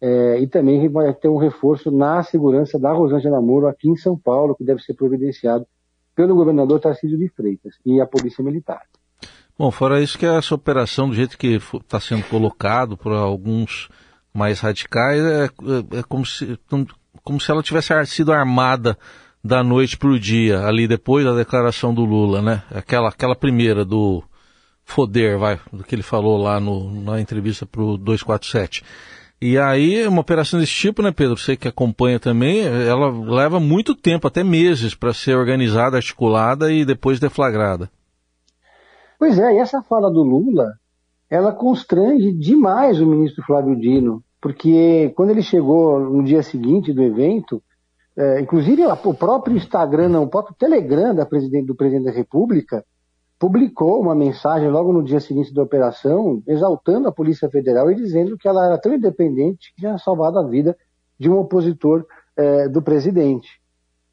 é, 0.02 0.40
e 0.40 0.48
também 0.48 0.90
vai 0.90 1.14
ter 1.14 1.30
um 1.30 1.38
reforço 1.38 1.92
na 1.92 2.24
segurança 2.24 2.80
da 2.80 2.92
Rosângela 2.92 3.40
Moro 3.40 3.68
aqui 3.68 3.88
em 3.88 3.96
São 3.96 4.18
Paulo, 4.18 4.56
que 4.56 4.64
deve 4.64 4.82
ser 4.82 4.96
providenciado 4.96 5.66
pelo 6.16 6.36
governador 6.36 6.80
Tarcísio 6.80 7.18
de 7.18 7.30
Freitas 7.30 7.76
e 7.86 8.02
a 8.02 8.06
Polícia 8.06 8.44
Militar. 8.44 8.82
Bom, 9.58 9.70
fora 9.70 10.02
isso 10.02 10.18
que 10.18 10.26
essa 10.26 10.56
operação, 10.56 11.08
do 11.08 11.16
jeito 11.16 11.38
que 11.38 11.60
está 11.76 12.00
sendo 12.00 12.24
colocado 12.24 12.98
por 12.98 13.12
alguns 13.12 13.90
mais 14.34 14.60
radicais, 14.60 15.22
é, 15.22 15.46
é, 15.46 16.00
é 16.00 16.04
como, 16.04 16.26
se, 16.26 16.58
como 17.24 17.40
se 17.40 17.52
ela 17.52 17.62
tivesse 17.62 17.94
sido 18.08 18.34
armada 18.34 18.98
da 19.44 19.64
noite 19.64 19.98
para 19.98 20.10
o 20.10 20.20
dia, 20.20 20.66
ali 20.66 20.88
depois 20.88 21.26
da 21.26 21.36
declaração 21.36 21.94
do 21.94 22.04
Lula, 22.04 22.42
né? 22.42 22.64
Aquela, 22.72 23.10
aquela 23.10 23.36
primeira 23.36 23.86
do 23.86 24.24
foder, 24.84 25.38
vai, 25.38 25.60
do 25.72 25.84
que 25.84 25.96
ele 25.96 26.04
falou 26.04 26.38
lá 26.38 26.60
no, 26.60 27.02
na 27.02 27.20
entrevista 27.20 27.66
para 27.66 27.82
o 27.82 27.98
247. 27.98 28.84
E 29.42 29.58
aí, 29.58 30.08
uma 30.08 30.22
operação 30.22 30.60
desse 30.60 30.74
tipo, 30.74 31.02
né, 31.02 31.12
Pedro, 31.12 31.36
você 31.36 31.58
que 31.58 31.68
acompanha 31.68 32.20
também, 32.20 32.62
ela 32.62 33.10
leva 33.10 33.60
muito 33.60 33.96
tempo, 33.96 34.28
até 34.28 34.44
meses, 34.44 34.94
para 34.94 35.14
ser 35.14 35.36
organizada, 35.36 35.98
articulada 35.98 36.72
e 36.72 36.86
depois 36.86 37.20
deflagrada. 37.20 37.90
Pois 39.18 39.40
é, 39.40 39.56
e 39.56 39.58
essa 39.58 39.82
fala 39.82 40.12
do 40.12 40.22
Lula 40.22 40.74
ela 41.32 41.54
constrange 41.54 42.34
demais 42.34 43.00
o 43.00 43.08
ministro 43.08 43.42
Flávio 43.44 43.80
Dino, 43.80 44.22
porque 44.42 45.14
quando 45.16 45.30
ele 45.30 45.42
chegou 45.42 45.98
no 45.98 46.24
dia 46.24 46.44
seguinte 46.44 46.92
do 46.92 47.02
evento, 47.02 47.64
é, 48.18 48.42
inclusive 48.42 48.86
o 48.86 49.14
próprio 49.14 49.56
Instagram, 49.56 50.10
não, 50.10 50.24
o 50.24 50.30
próprio 50.30 50.54
Telegram 50.60 51.16
da 51.16 51.26
presidente, 51.26 51.68
do 51.68 51.76
presidente 51.76 52.04
da 52.04 52.12
República 52.12 52.84
publicou 53.42 54.00
uma 54.00 54.14
mensagem 54.14 54.70
logo 54.70 54.94
no 54.94 55.04
dia 55.04 55.20
seguinte 55.20 55.52
da 55.52 55.64
operação, 55.64 56.44
exaltando 56.46 57.08
a 57.08 57.12
Polícia 57.12 57.50
Federal 57.50 57.90
e 57.90 57.96
dizendo 57.96 58.38
que 58.38 58.48
ela 58.48 58.64
era 58.64 58.78
tão 58.78 58.94
independente 58.94 59.74
que 59.74 59.82
tinha 59.82 59.98
salvado 59.98 60.38
a 60.38 60.48
vida 60.48 60.78
de 61.20 61.28
um 61.28 61.40
opositor 61.40 62.06
é, 62.38 62.70
do 62.70 62.84
presidente. 62.84 63.60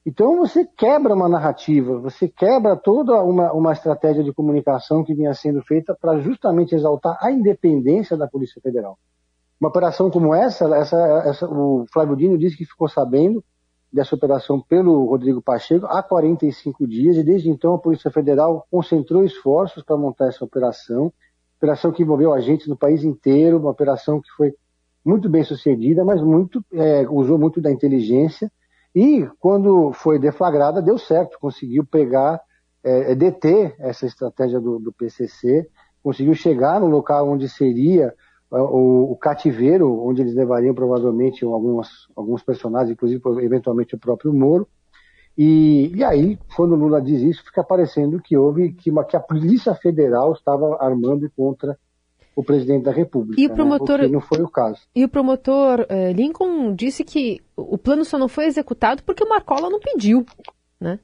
Então 0.06 0.38
você 0.38 0.64
quebra 0.64 1.14
uma 1.14 1.28
narrativa, 1.28 1.98
você 1.98 2.26
quebra 2.26 2.74
toda 2.74 3.22
uma, 3.22 3.52
uma 3.52 3.72
estratégia 3.74 4.24
de 4.24 4.32
comunicação 4.32 5.04
que 5.04 5.14
vinha 5.14 5.34
sendo 5.34 5.60
feita 5.60 5.94
para 5.94 6.18
justamente 6.20 6.74
exaltar 6.74 7.18
a 7.20 7.30
independência 7.30 8.16
da 8.16 8.26
Polícia 8.26 8.62
Federal. 8.62 8.98
Uma 9.60 9.68
operação 9.68 10.10
como 10.10 10.34
essa, 10.34 10.74
essa, 10.74 10.96
essa 11.26 11.46
o 11.46 11.84
Flávio 11.92 12.16
Dino 12.16 12.38
disse 12.38 12.56
que 12.56 12.64
ficou 12.64 12.88
sabendo 12.88 13.44
dessa 13.92 14.14
operação 14.14 14.60
pelo 14.60 15.06
Rodrigo 15.06 15.40
Pacheco 15.40 15.86
há 15.86 16.02
45 16.02 16.86
dias 16.86 17.16
e 17.16 17.22
desde 17.22 17.48
então 17.48 17.74
a 17.74 17.78
Polícia 17.78 18.10
Federal 18.10 18.66
concentrou 18.70 19.24
esforços 19.24 19.82
para 19.82 19.96
montar 19.96 20.28
essa 20.28 20.44
operação, 20.44 21.12
operação 21.56 21.90
que 21.90 22.02
envolveu 22.02 22.32
agentes 22.32 22.66
no 22.66 22.76
país 22.76 23.02
inteiro, 23.02 23.58
uma 23.58 23.70
operação 23.70 24.20
que 24.20 24.30
foi 24.36 24.54
muito 25.04 25.28
bem 25.28 25.42
sucedida, 25.42 26.04
mas 26.04 26.20
muito 26.20 26.62
é, 26.72 27.06
usou 27.08 27.38
muito 27.38 27.60
da 27.60 27.70
inteligência. 27.70 28.50
E 28.94 29.26
quando 29.38 29.92
foi 29.92 30.18
deflagrada 30.18 30.82
deu 30.82 30.98
certo, 30.98 31.38
conseguiu 31.40 31.84
pegar, 31.84 32.40
é, 32.84 33.12
é 33.12 33.14
deter 33.14 33.74
essa 33.78 34.06
estratégia 34.06 34.60
do, 34.60 34.78
do 34.78 34.92
PCC, 34.92 35.66
conseguiu 36.02 36.34
chegar 36.34 36.80
no 36.80 36.88
local 36.88 37.28
onde 37.28 37.48
seria 37.48 38.14
o, 38.50 39.12
o, 39.12 39.16
cativeiro, 39.16 40.02
onde 40.06 40.22
eles 40.22 40.34
levariam 40.34 40.74
provavelmente 40.74 41.44
algumas, 41.44 41.88
alguns 42.16 42.42
personagens, 42.42 42.92
inclusive 42.92 43.22
eventualmente 43.44 43.94
o 43.94 43.98
próprio 43.98 44.32
Moro. 44.32 44.66
E, 45.36 45.92
e 45.94 46.02
aí, 46.02 46.38
quando 46.56 46.72
o 46.72 46.76
Lula 46.76 47.00
diz 47.00 47.22
isso, 47.22 47.44
fica 47.44 47.62
parecendo 47.62 48.20
que 48.20 48.36
houve 48.36 48.72
que, 48.72 48.90
uma, 48.90 49.04
que 49.04 49.16
a 49.16 49.20
Polícia 49.20 49.74
Federal 49.74 50.32
estava 50.32 50.78
armando 50.80 51.30
contra 51.36 51.78
o 52.34 52.42
presidente 52.42 52.84
da 52.84 52.92
República. 52.92 53.40
E 53.40 53.46
o 53.46 53.54
promotor, 53.54 53.98
né? 53.98 54.08
não 54.08 54.20
foi 54.20 54.40
o 54.42 54.48
caso. 54.48 54.80
E 54.94 55.04
o 55.04 55.08
promotor 55.08 55.86
eh, 55.88 56.12
Lincoln 56.12 56.72
disse 56.74 57.04
que 57.04 57.40
o 57.56 57.76
plano 57.76 58.04
só 58.04 58.16
não 58.16 58.28
foi 58.28 58.46
executado 58.46 59.02
porque 59.02 59.24
o 59.24 59.28
Marcola 59.28 59.68
não 59.68 59.80
pediu, 59.80 60.24
né? 60.80 61.00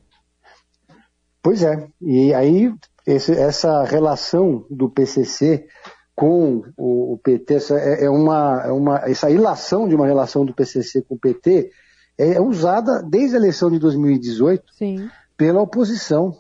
Pois 1.43 1.63
é. 1.63 1.89
E 2.01 2.33
aí 2.33 2.73
esse, 3.07 3.33
essa 3.33 3.83
relação 3.85 4.65
do 4.71 4.89
PCC 4.89 5.67
com 6.15 6.63
o, 6.77 7.19
PT, 7.23 7.55
essa 7.55 7.79
é, 7.79 8.05
é, 8.05 8.11
uma, 8.11 8.63
é 8.65 8.71
uma, 8.71 8.99
essa 8.99 9.31
ilação 9.31 9.89
de 9.89 9.95
uma 9.95 10.07
relação 10.07 10.45
do 10.45 10.55
PCC 10.55 11.03
com 11.03 11.17
o 11.17 11.19
PT 11.19 11.71
é 12.17 12.41
usada 12.41 13.03
desde 13.03 13.35
a 13.35 13.39
eleição 13.41 13.69
de 13.69 13.79
2018 13.79 14.63
Sim. 14.73 15.09
pela 15.37 15.61
oposição. 15.61 16.37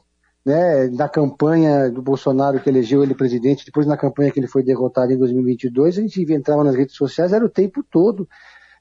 Né, 0.46 0.88
na 0.88 1.08
campanha 1.08 1.90
do 1.90 2.02
Bolsonaro 2.02 2.60
que 2.60 2.68
elegeu 2.68 3.02
ele 3.02 3.14
presidente, 3.14 3.64
depois 3.64 3.86
na 3.86 3.96
campanha 3.96 4.30
que 4.30 4.38
ele 4.38 4.46
foi 4.46 4.62
derrotado 4.62 5.10
em 5.10 5.16
2022, 5.16 5.96
a 5.96 6.00
gente 6.02 6.20
entrava 6.30 6.62
nas 6.62 6.76
redes 6.76 6.94
sociais, 6.94 7.32
era 7.32 7.42
o 7.42 7.48
tempo 7.48 7.82
todo 7.82 8.28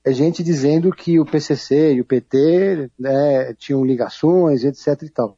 a 0.06 0.12
gente 0.12 0.44
dizendo 0.44 0.92
que 0.92 1.20
o 1.20 1.26
PCC 1.26 1.94
e 1.94 2.02
o 2.02 2.06
PT 2.06 2.92
né, 3.00 3.54
tinham 3.54 3.86
ligações, 3.86 4.66
etc 4.66 5.04
e 5.04 5.10
tal. 5.10 5.38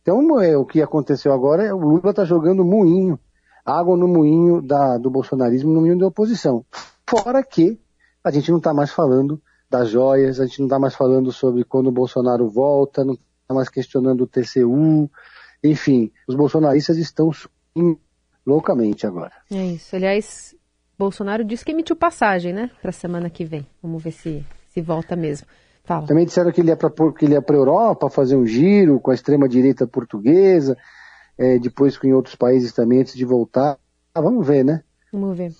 Então, 0.00 0.40
é, 0.40 0.56
o 0.56 0.64
que 0.64 0.80
aconteceu 0.80 1.32
agora 1.32 1.64
é 1.64 1.74
o 1.74 1.78
Lula 1.78 2.10
está 2.10 2.24
jogando 2.24 2.64
moinho 2.64 3.18
água 3.64 3.96
no 3.96 4.06
moinho 4.06 4.60
da, 4.60 4.98
do 4.98 5.10
bolsonarismo, 5.10 5.72
no 5.72 5.80
moinho 5.80 5.98
da 5.98 6.06
oposição. 6.06 6.64
Fora 7.08 7.42
que 7.42 7.80
a 8.22 8.30
gente 8.30 8.50
não 8.50 8.58
está 8.58 8.74
mais 8.74 8.90
falando 8.90 9.40
das 9.70 9.88
joias, 9.88 10.38
a 10.38 10.46
gente 10.46 10.60
não 10.60 10.66
está 10.66 10.78
mais 10.78 10.94
falando 10.94 11.32
sobre 11.32 11.64
quando 11.64 11.88
o 11.88 11.92
Bolsonaro 11.92 12.48
volta, 12.48 13.04
não 13.04 13.14
está 13.14 13.54
mais 13.54 13.68
questionando 13.68 14.22
o 14.22 14.26
TCU, 14.26 15.10
enfim, 15.62 16.12
os 16.28 16.34
bolsonaristas 16.34 16.98
estão 16.98 17.30
loucamente 18.46 19.06
agora. 19.06 19.32
É 19.50 19.64
isso. 19.66 19.96
Aliás, 19.96 20.54
Bolsonaro 20.98 21.44
disse 21.44 21.64
que 21.64 21.72
emitiu 21.72 21.96
passagem, 21.96 22.52
né, 22.52 22.70
para 22.80 22.90
a 22.90 22.92
semana 22.92 23.30
que 23.30 23.44
vem. 23.44 23.66
Vamos 23.82 24.02
ver 24.02 24.12
se, 24.12 24.44
se 24.68 24.80
volta 24.80 25.16
mesmo. 25.16 25.46
Fala. 25.84 26.06
Também 26.06 26.24
disseram 26.24 26.50
que 26.50 26.60
ele 26.60 26.70
ia 26.70 26.76
para 26.76 26.90
a 26.90 27.58
Europa 27.58 28.08
fazer 28.08 28.36
um 28.36 28.46
giro 28.46 28.98
com 29.00 29.10
a 29.10 29.14
extrema-direita 29.14 29.86
portuguesa 29.86 30.76
é, 31.38 31.58
depois 31.58 31.98
em 32.02 32.12
outros 32.12 32.34
países 32.34 32.72
também, 32.72 33.00
antes 33.00 33.14
de 33.14 33.24
voltar. 33.24 33.78
Ah, 34.14 34.20
vamos 34.20 34.46
ver, 34.46 34.64
né? 34.64 34.82
Vamos 35.12 35.36
ver. 35.36 35.52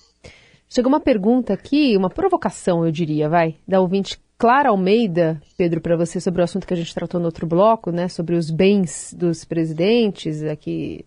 Chegou 0.68 0.88
uma 0.88 1.00
pergunta 1.00 1.52
aqui, 1.52 1.96
uma 1.96 2.10
provocação, 2.10 2.84
eu 2.84 2.90
diria, 2.90 3.28
vai, 3.28 3.56
da 3.66 3.80
ouvinte 3.80 4.18
Clara 4.36 4.70
Almeida, 4.70 5.40
Pedro, 5.56 5.80
para 5.80 5.96
você, 5.96 6.20
sobre 6.20 6.40
o 6.40 6.44
assunto 6.44 6.66
que 6.66 6.74
a 6.74 6.76
gente 6.76 6.94
tratou 6.94 7.20
no 7.20 7.26
outro 7.26 7.46
bloco, 7.46 7.90
né, 7.92 8.08
sobre 8.08 8.34
os 8.34 8.50
bens 8.50 9.14
dos 9.16 9.44
presidentes 9.44 10.42
aqui 10.42 11.04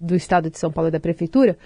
do 0.00 0.14
estado 0.14 0.50
de 0.50 0.58
São 0.58 0.72
Paulo 0.72 0.88
e 0.88 0.90
da 0.90 1.00
prefeitura. 1.00 1.58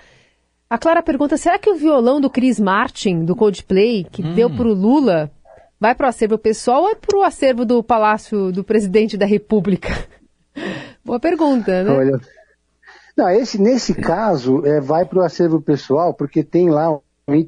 A 0.69 0.79
Clara 0.79 1.03
pergunta: 1.03 1.37
será 1.37 1.59
que 1.59 1.71
o 1.71 1.77
violão 1.77 2.21
do 2.21 2.31
Chris 2.31 2.59
Martin, 2.59 3.25
do 3.25 3.37
Coldplay, 3.37 4.05
que 4.05 4.23
hum. 4.23 4.35
deu 4.35 4.51
para 4.51 4.69
o 4.69 4.75
Lula, 4.75 5.31
vai 5.79 5.95
para 5.95 6.07
o 6.07 6.09
acervo 6.09 6.37
pessoal 6.37 6.83
ou 6.83 6.91
é 6.91 6.95
para 6.95 7.19
o 7.19 7.23
acervo 7.23 7.65
do 7.65 7.83
Palácio 7.83 8.51
do 8.53 8.65
Presidente 8.65 9.17
da 9.17 9.27
República? 9.27 9.89
Boa 11.05 11.21
pergunta, 11.21 11.83
né? 11.83 11.91
Olha, 11.91 12.21
não, 13.17 13.29
esse, 13.29 13.61
nesse 13.61 13.95
caso, 13.95 14.65
é, 14.65 14.81
vai 14.81 15.05
para 15.05 15.19
o 15.19 15.23
acervo 15.23 15.61
pessoal, 15.61 16.15
porque 16.15 16.43
tem 16.43 16.71
lá 16.71 16.99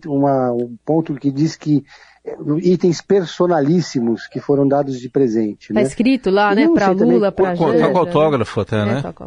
uma, 0.07 0.53
um 0.53 0.77
ponto 0.85 1.15
que 1.15 1.31
diz 1.31 1.57
que 1.57 1.85
é, 2.25 2.37
itens 2.59 3.01
personalíssimos 3.01 4.27
que 4.27 4.41
foram 4.41 4.67
dados 4.67 5.01
de 5.01 5.09
presente. 5.09 5.71
Está 5.71 5.81
né? 5.81 5.83
escrito 5.83 6.31
lá, 6.31 6.55
né? 6.55 6.69
Para 6.69 6.91
Lula, 6.91 7.33
para 7.33 7.55
Janja. 7.55 7.77
Está 7.77 7.91
com 7.91 7.99
autógrafo 7.99 8.61
até, 8.61 8.85
né? 8.85 8.97
Está 8.99 9.13
com 9.13 9.25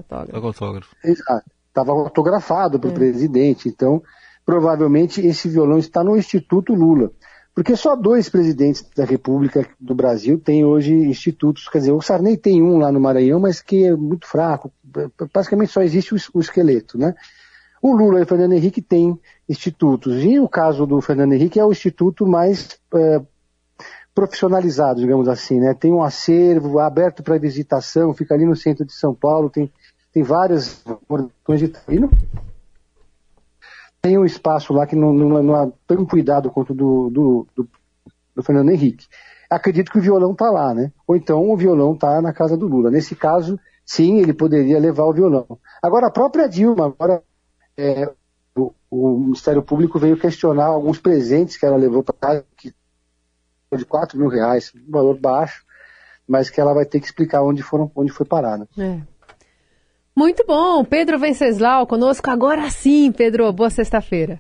autógrafo. 0.48 0.96
Exato. 1.04 1.52
Estava 1.68 1.92
autografado 1.92 2.80
para 2.80 2.90
o 2.90 2.94
é. 2.94 2.96
presidente, 2.96 3.68
então 3.68 4.02
provavelmente 4.46 5.26
esse 5.26 5.50
violão 5.50 5.78
está 5.78 6.04
no 6.04 6.16
Instituto 6.16 6.74
Lula. 6.74 7.12
Porque 7.56 7.78
só 7.78 7.96
dois 7.96 8.28
presidentes 8.28 8.86
da 8.94 9.06
República 9.06 9.66
do 9.80 9.96
Brasil 9.96 10.38
têm 10.38 10.66
hoje 10.66 10.94
institutos, 10.94 11.70
quer 11.70 11.78
dizer, 11.78 11.94
o 11.94 12.02
Sarney 12.02 12.36
tem 12.36 12.62
um 12.62 12.78
lá 12.78 12.92
no 12.92 13.00
Maranhão, 13.00 13.40
mas 13.40 13.62
que 13.62 13.86
é 13.86 13.96
muito 13.96 14.28
fraco, 14.28 14.74
basicamente 15.34 15.72
só 15.72 15.82
existe 15.82 16.14
o, 16.34 16.40
esqueleto, 16.42 16.98
né? 16.98 17.16
O 17.82 17.96
Lula 17.96 18.20
e 18.20 18.24
o 18.24 18.28
Fernando 18.28 18.52
Henrique 18.52 18.82
têm 18.82 19.18
institutos, 19.48 20.22
e 20.22 20.38
o 20.38 20.50
caso 20.50 20.86
do 20.86 21.00
Fernando 21.00 21.32
Henrique 21.32 21.58
é 21.58 21.64
o 21.64 21.72
instituto 21.72 22.28
mais 22.28 22.78
é, 22.94 23.22
profissionalizado, 24.14 25.00
digamos 25.00 25.30
assim, 25.30 25.58
né? 25.58 25.74
Tem 25.74 25.94
um 25.94 26.04
acervo 26.04 26.80
aberto 26.80 27.24
para 27.24 27.38
visitação, 27.38 28.14
fica 28.14 28.34
ali 28.34 28.46
no 28.46 28.56
centro 28.58 28.84
de 28.84 28.94
São 28.94 29.16
Paulo, 29.16 29.50
tem, 29.50 29.72
tem 30.12 30.24
várias 30.24 30.84
de 31.58 31.68
treino 31.70 32.12
tem 34.06 34.20
um 34.20 34.26
espaço 34.26 34.72
lá 34.72 34.86
que 34.86 34.96
não, 34.96 35.12
não, 35.12 35.42
não 35.42 35.56
há 35.56 35.72
tão 35.88 36.06
cuidado 36.06 36.52
quanto 36.52 36.76
do, 36.76 37.10
do, 37.10 37.48
do, 37.56 37.68
do 38.36 38.44
Fernando 38.44 38.70
Henrique. 38.70 39.08
Acredito 39.50 39.92
que 39.92 39.98
o 39.98 40.02
violão 40.02 40.34
está 40.34 40.52
lá, 40.52 40.76
né? 40.76 40.92
Ou 41.08 41.16
então 41.16 41.50
o 41.50 41.58
violão 41.58 41.96
está 41.96 42.22
na 42.22 42.32
casa 42.32 42.56
do 42.56 42.68
Lula. 42.68 42.92
Nesse 42.92 43.16
caso, 43.16 43.60
sim, 43.84 44.20
ele 44.20 44.32
poderia 44.32 44.78
levar 44.78 45.06
o 45.06 45.14
violão. 45.14 45.58
Agora, 45.82 46.06
a 46.06 46.12
própria 46.12 46.48
Dilma, 46.48 46.86
agora 46.86 47.24
é, 47.76 48.08
o, 48.56 48.72
o, 48.92 49.18
Ministério 49.18 49.64
Público 49.64 49.98
veio 49.98 50.20
questionar 50.20 50.68
alguns 50.68 51.00
presentes 51.00 51.58
que 51.58 51.66
ela 51.66 51.76
levou 51.76 52.04
para 52.04 52.16
casa, 52.16 52.46
que 52.56 52.72
de 53.76 53.86
4 53.86 54.20
mil 54.20 54.30
reais, 54.30 54.72
um 54.88 54.92
valor 54.92 55.18
baixo, 55.20 55.66
mas 56.28 56.52
que 56.52 56.62
ela 56.62 56.76
vai 56.76 56.86
ter 56.86 57.00
que 57.00 57.08
explicar 57.08 57.42
onde, 57.42 57.64
foram, 57.64 57.92
onde 57.96 58.12
foi 58.12 58.26
parada. 58.26 58.70
É. 58.78 59.02
Muito 60.16 60.46
bom, 60.48 60.86
Pedro 60.86 61.20
Venceslau 61.20 61.86
conosco 61.86 62.30
agora 62.30 62.70
sim, 62.70 63.12
Pedro. 63.12 63.52
Boa 63.52 63.70
sexta-feira. 63.70 64.40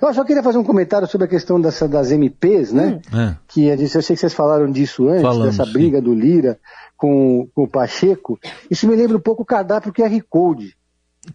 Eu 0.00 0.12
só 0.12 0.24
queria 0.24 0.42
fazer 0.42 0.58
um 0.58 0.64
comentário 0.64 1.08
sobre 1.08 1.26
a 1.26 1.30
questão 1.30 1.60
dessa, 1.60 1.88
das 1.88 2.12
MPs, 2.12 2.72
né? 2.72 3.00
Hum. 3.12 3.18
É. 3.18 3.36
Que 3.48 3.70
a 3.70 3.76
gente, 3.76 3.94
eu 3.94 4.02
sei 4.02 4.14
que 4.14 4.20
vocês 4.20 4.34
falaram 4.34 4.70
disso 4.70 5.08
antes, 5.08 5.22
Falamos, 5.22 5.56
dessa 5.56 5.70
briga 5.70 5.98
sim. 5.98 6.04
do 6.04 6.14
Lira 6.14 6.58
com, 6.96 7.48
com 7.54 7.64
o 7.64 7.68
Pacheco. 7.68 8.38
Isso 8.70 8.86
me 8.86 8.94
lembra 8.94 9.16
um 9.16 9.20
pouco 9.20 9.42
o 9.42 9.46
cardápio 9.46 9.92
QR 9.92 10.20
Code. 10.28 10.76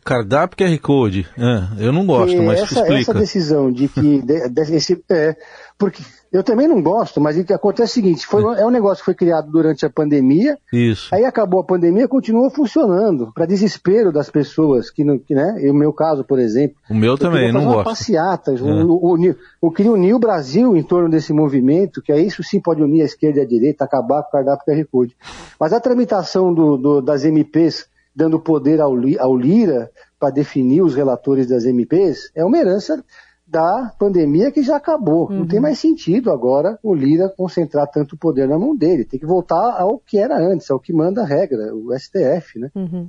Cardápio 0.04 0.58
QR 0.58 0.80
Code. 0.80 1.28
É, 1.38 1.86
eu 1.86 1.94
não 1.94 2.06
gosto, 2.06 2.42
mas 2.44 2.60
essa, 2.60 2.74
explica. 2.74 3.00
Essa 3.00 3.14
decisão 3.14 3.72
de 3.72 3.88
que 3.88 4.20
de, 4.22 4.50
de, 4.50 4.76
esse, 4.76 5.02
é, 5.10 5.36
porque 5.78 6.04
eu 6.32 6.44
também 6.44 6.68
não 6.68 6.82
gosto, 6.82 7.22
mas 7.22 7.38
o 7.38 7.44
que 7.46 7.54
acontece 7.54 7.84
é 7.84 7.86
o 7.86 7.94
seguinte, 7.94 8.28
foi, 8.28 8.44
é 8.60 8.66
um 8.66 8.70
negócio 8.70 8.98
que 8.98 9.06
foi 9.06 9.16
criado 9.16 9.50
durante 9.50 9.86
a 9.86 9.90
pandemia, 9.90 10.58
Isso. 10.74 11.14
aí 11.16 11.24
acabou 11.24 11.62
a 11.62 11.64
pandemia 11.64 12.06
continuou 12.06 12.50
funcionando, 12.50 13.32
para 13.34 13.46
desespero 13.46 14.12
das 14.12 14.30
pessoas, 14.30 14.90
que, 14.90 15.04
que 15.20 15.34
né, 15.34 15.56
e 15.62 15.70
o 15.70 15.74
meu 15.74 15.94
caso, 15.94 16.26
por 16.26 16.38
exemplo. 16.38 16.76
O 16.90 16.94
meu 16.94 17.18
também, 17.18 17.54
não 17.54 17.64
gosto. 17.64 17.86
passeatas, 17.86 18.60
é. 18.60 18.64
o, 18.64 19.16
o, 19.16 19.36
o, 19.62 19.72
queria 19.72 19.92
unir 19.92 20.14
o 20.14 20.20
Brasil 20.20 20.76
em 20.76 20.84
torno 20.84 21.10
desse 21.10 21.32
movimento, 21.32 22.02
que 22.02 22.12
é 22.12 22.20
isso 22.20 22.44
sim 22.44 22.60
pode 22.60 22.84
unir 22.84 23.04
a 23.04 23.06
esquerda 23.06 23.40
e 23.40 23.44
a 23.44 23.48
direita, 23.48 23.86
acabar 23.86 24.22
com 24.24 24.30
o 24.30 24.32
cardápio 24.32 24.66
QR 24.66 24.86
Code. 24.92 25.16
Mas 25.58 25.72
a 25.72 25.80
tramitação 25.80 26.54
do, 26.54 26.76
do, 26.76 27.02
das 27.02 27.24
MPs 27.24 27.88
dando 28.18 28.40
poder 28.40 28.82
ao, 28.82 28.94
ao 29.20 29.38
Lira 29.38 29.92
para 30.20 30.32
definir 30.32 30.82
os 30.82 30.96
relatores 30.96 31.48
das 31.48 31.66
MPs 31.66 32.32
é 32.36 32.44
uma 32.44 32.58
herança 32.58 33.04
da 33.46 33.94
pandemia 34.00 34.52
que 34.52 34.64
já 34.64 34.76
acabou. 34.76 35.30
Uhum. 35.30 35.40
Não 35.40 35.48
tem 35.48 35.60
mais 35.60 35.78
sentido 35.78 36.32
agora 36.32 36.80
o 36.82 36.96
Lira 36.96 37.32
concentrar 37.38 37.88
tanto 37.88 38.18
poder 38.18 38.48
na 38.48 38.58
mão 38.58 38.76
dele. 38.76 39.06
Tem 39.06 39.20
que 39.20 39.26
voltar 39.26 39.80
ao 39.80 40.00
que 40.00 40.18
era 40.18 40.36
antes, 40.36 40.70
ao 40.72 40.80
que 40.80 40.92
manda 40.92 41.22
a 41.22 41.26
regra, 41.26 41.74
o 41.76 41.96
STF, 41.98 42.60
né? 42.60 42.72
Uhum. 42.76 43.08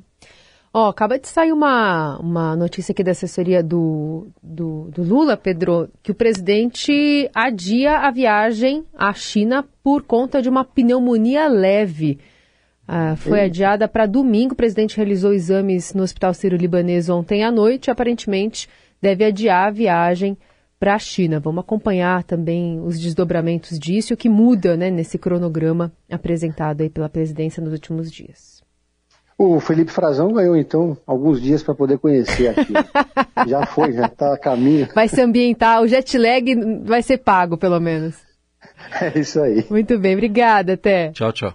Ó, 0.75 0.85
oh, 0.85 0.91
acaba 0.91 1.19
de 1.19 1.27
sair 1.27 1.53
uma, 1.53 2.19
uma 2.21 2.55
notícia 2.55 2.93
aqui 2.93 3.03
da 3.03 3.13
assessoria 3.13 3.63
do, 3.63 4.29
do, 4.43 4.91
do, 4.91 5.03
Lula, 5.03 5.39
Pedro, 5.39 5.89
que 6.03 6.13
o 6.13 6.15
presidente 6.15 7.31
adia 7.35 8.01
a 8.01 8.11
viagem 8.11 8.85
à 8.95 9.15
China 9.15 9.65
por 9.83 10.03
conta 10.03 10.43
de 10.43 10.51
uma 10.51 10.67
pneumonia 10.67 11.49
leve. 11.49 12.19
Ah, 12.91 13.15
foi 13.17 13.43
adiada 13.43 13.87
para 13.87 14.07
domingo. 14.07 14.55
O 14.55 14.57
presidente 14.57 14.97
realizou 14.97 15.35
exames 15.35 15.93
no 15.93 16.03
Hospital 16.03 16.33
Sírio-Libanês 16.33 17.11
ontem 17.11 17.45
à 17.45 17.53
noite. 17.53 17.91
Aparentemente, 17.91 18.67
deve 18.99 19.27
adiar 19.27 19.69
a 19.69 19.71
viagem 19.71 20.39
para 20.81 20.95
a 20.95 20.99
China. 20.99 21.39
Vamos 21.39 21.61
acompanhar 21.61 22.23
também 22.23 22.81
os 22.81 22.99
desdobramentos 22.99 23.79
disso 23.79 24.13
e 24.13 24.15
o 24.15 24.17
que 24.17 24.31
muda 24.31 24.75
né, 24.75 24.91
nesse 24.91 25.19
cronograma 25.19 25.93
apresentado 26.11 26.81
aí 26.81 26.89
pela 26.89 27.11
presidência 27.11 27.63
nos 27.63 27.75
últimos 27.75 28.11
dias. 28.11 28.63
O 29.37 29.61
Felipe 29.61 29.93
Frazão 29.93 30.33
ganhou, 30.33 30.57
então, 30.57 30.97
alguns 31.07 31.43
dias 31.43 31.63
para 31.63 31.75
poder 31.75 31.99
conhecer 31.99 32.49
aqui. 32.49 32.73
já 33.47 33.67
foi, 33.67 33.93
já 33.93 34.07
está 34.07 34.33
a 34.33 34.39
caminho. 34.39 34.89
Vai 34.95 35.09
se 35.09 35.21
ambientar, 35.21 35.83
o 35.83 35.87
jet 35.87 36.17
lag 36.17 36.55
vai 36.85 37.03
ser 37.03 37.19
pago, 37.19 37.59
pelo 37.59 37.79
menos. 37.79 38.17
É 39.01 39.19
isso 39.19 39.41
aí. 39.41 39.65
Muito 39.71 39.99
bem, 39.99 40.15
obrigada, 40.15 40.73
até. 40.73 41.13
Tchau, 41.13 41.33
tchau. 41.33 41.55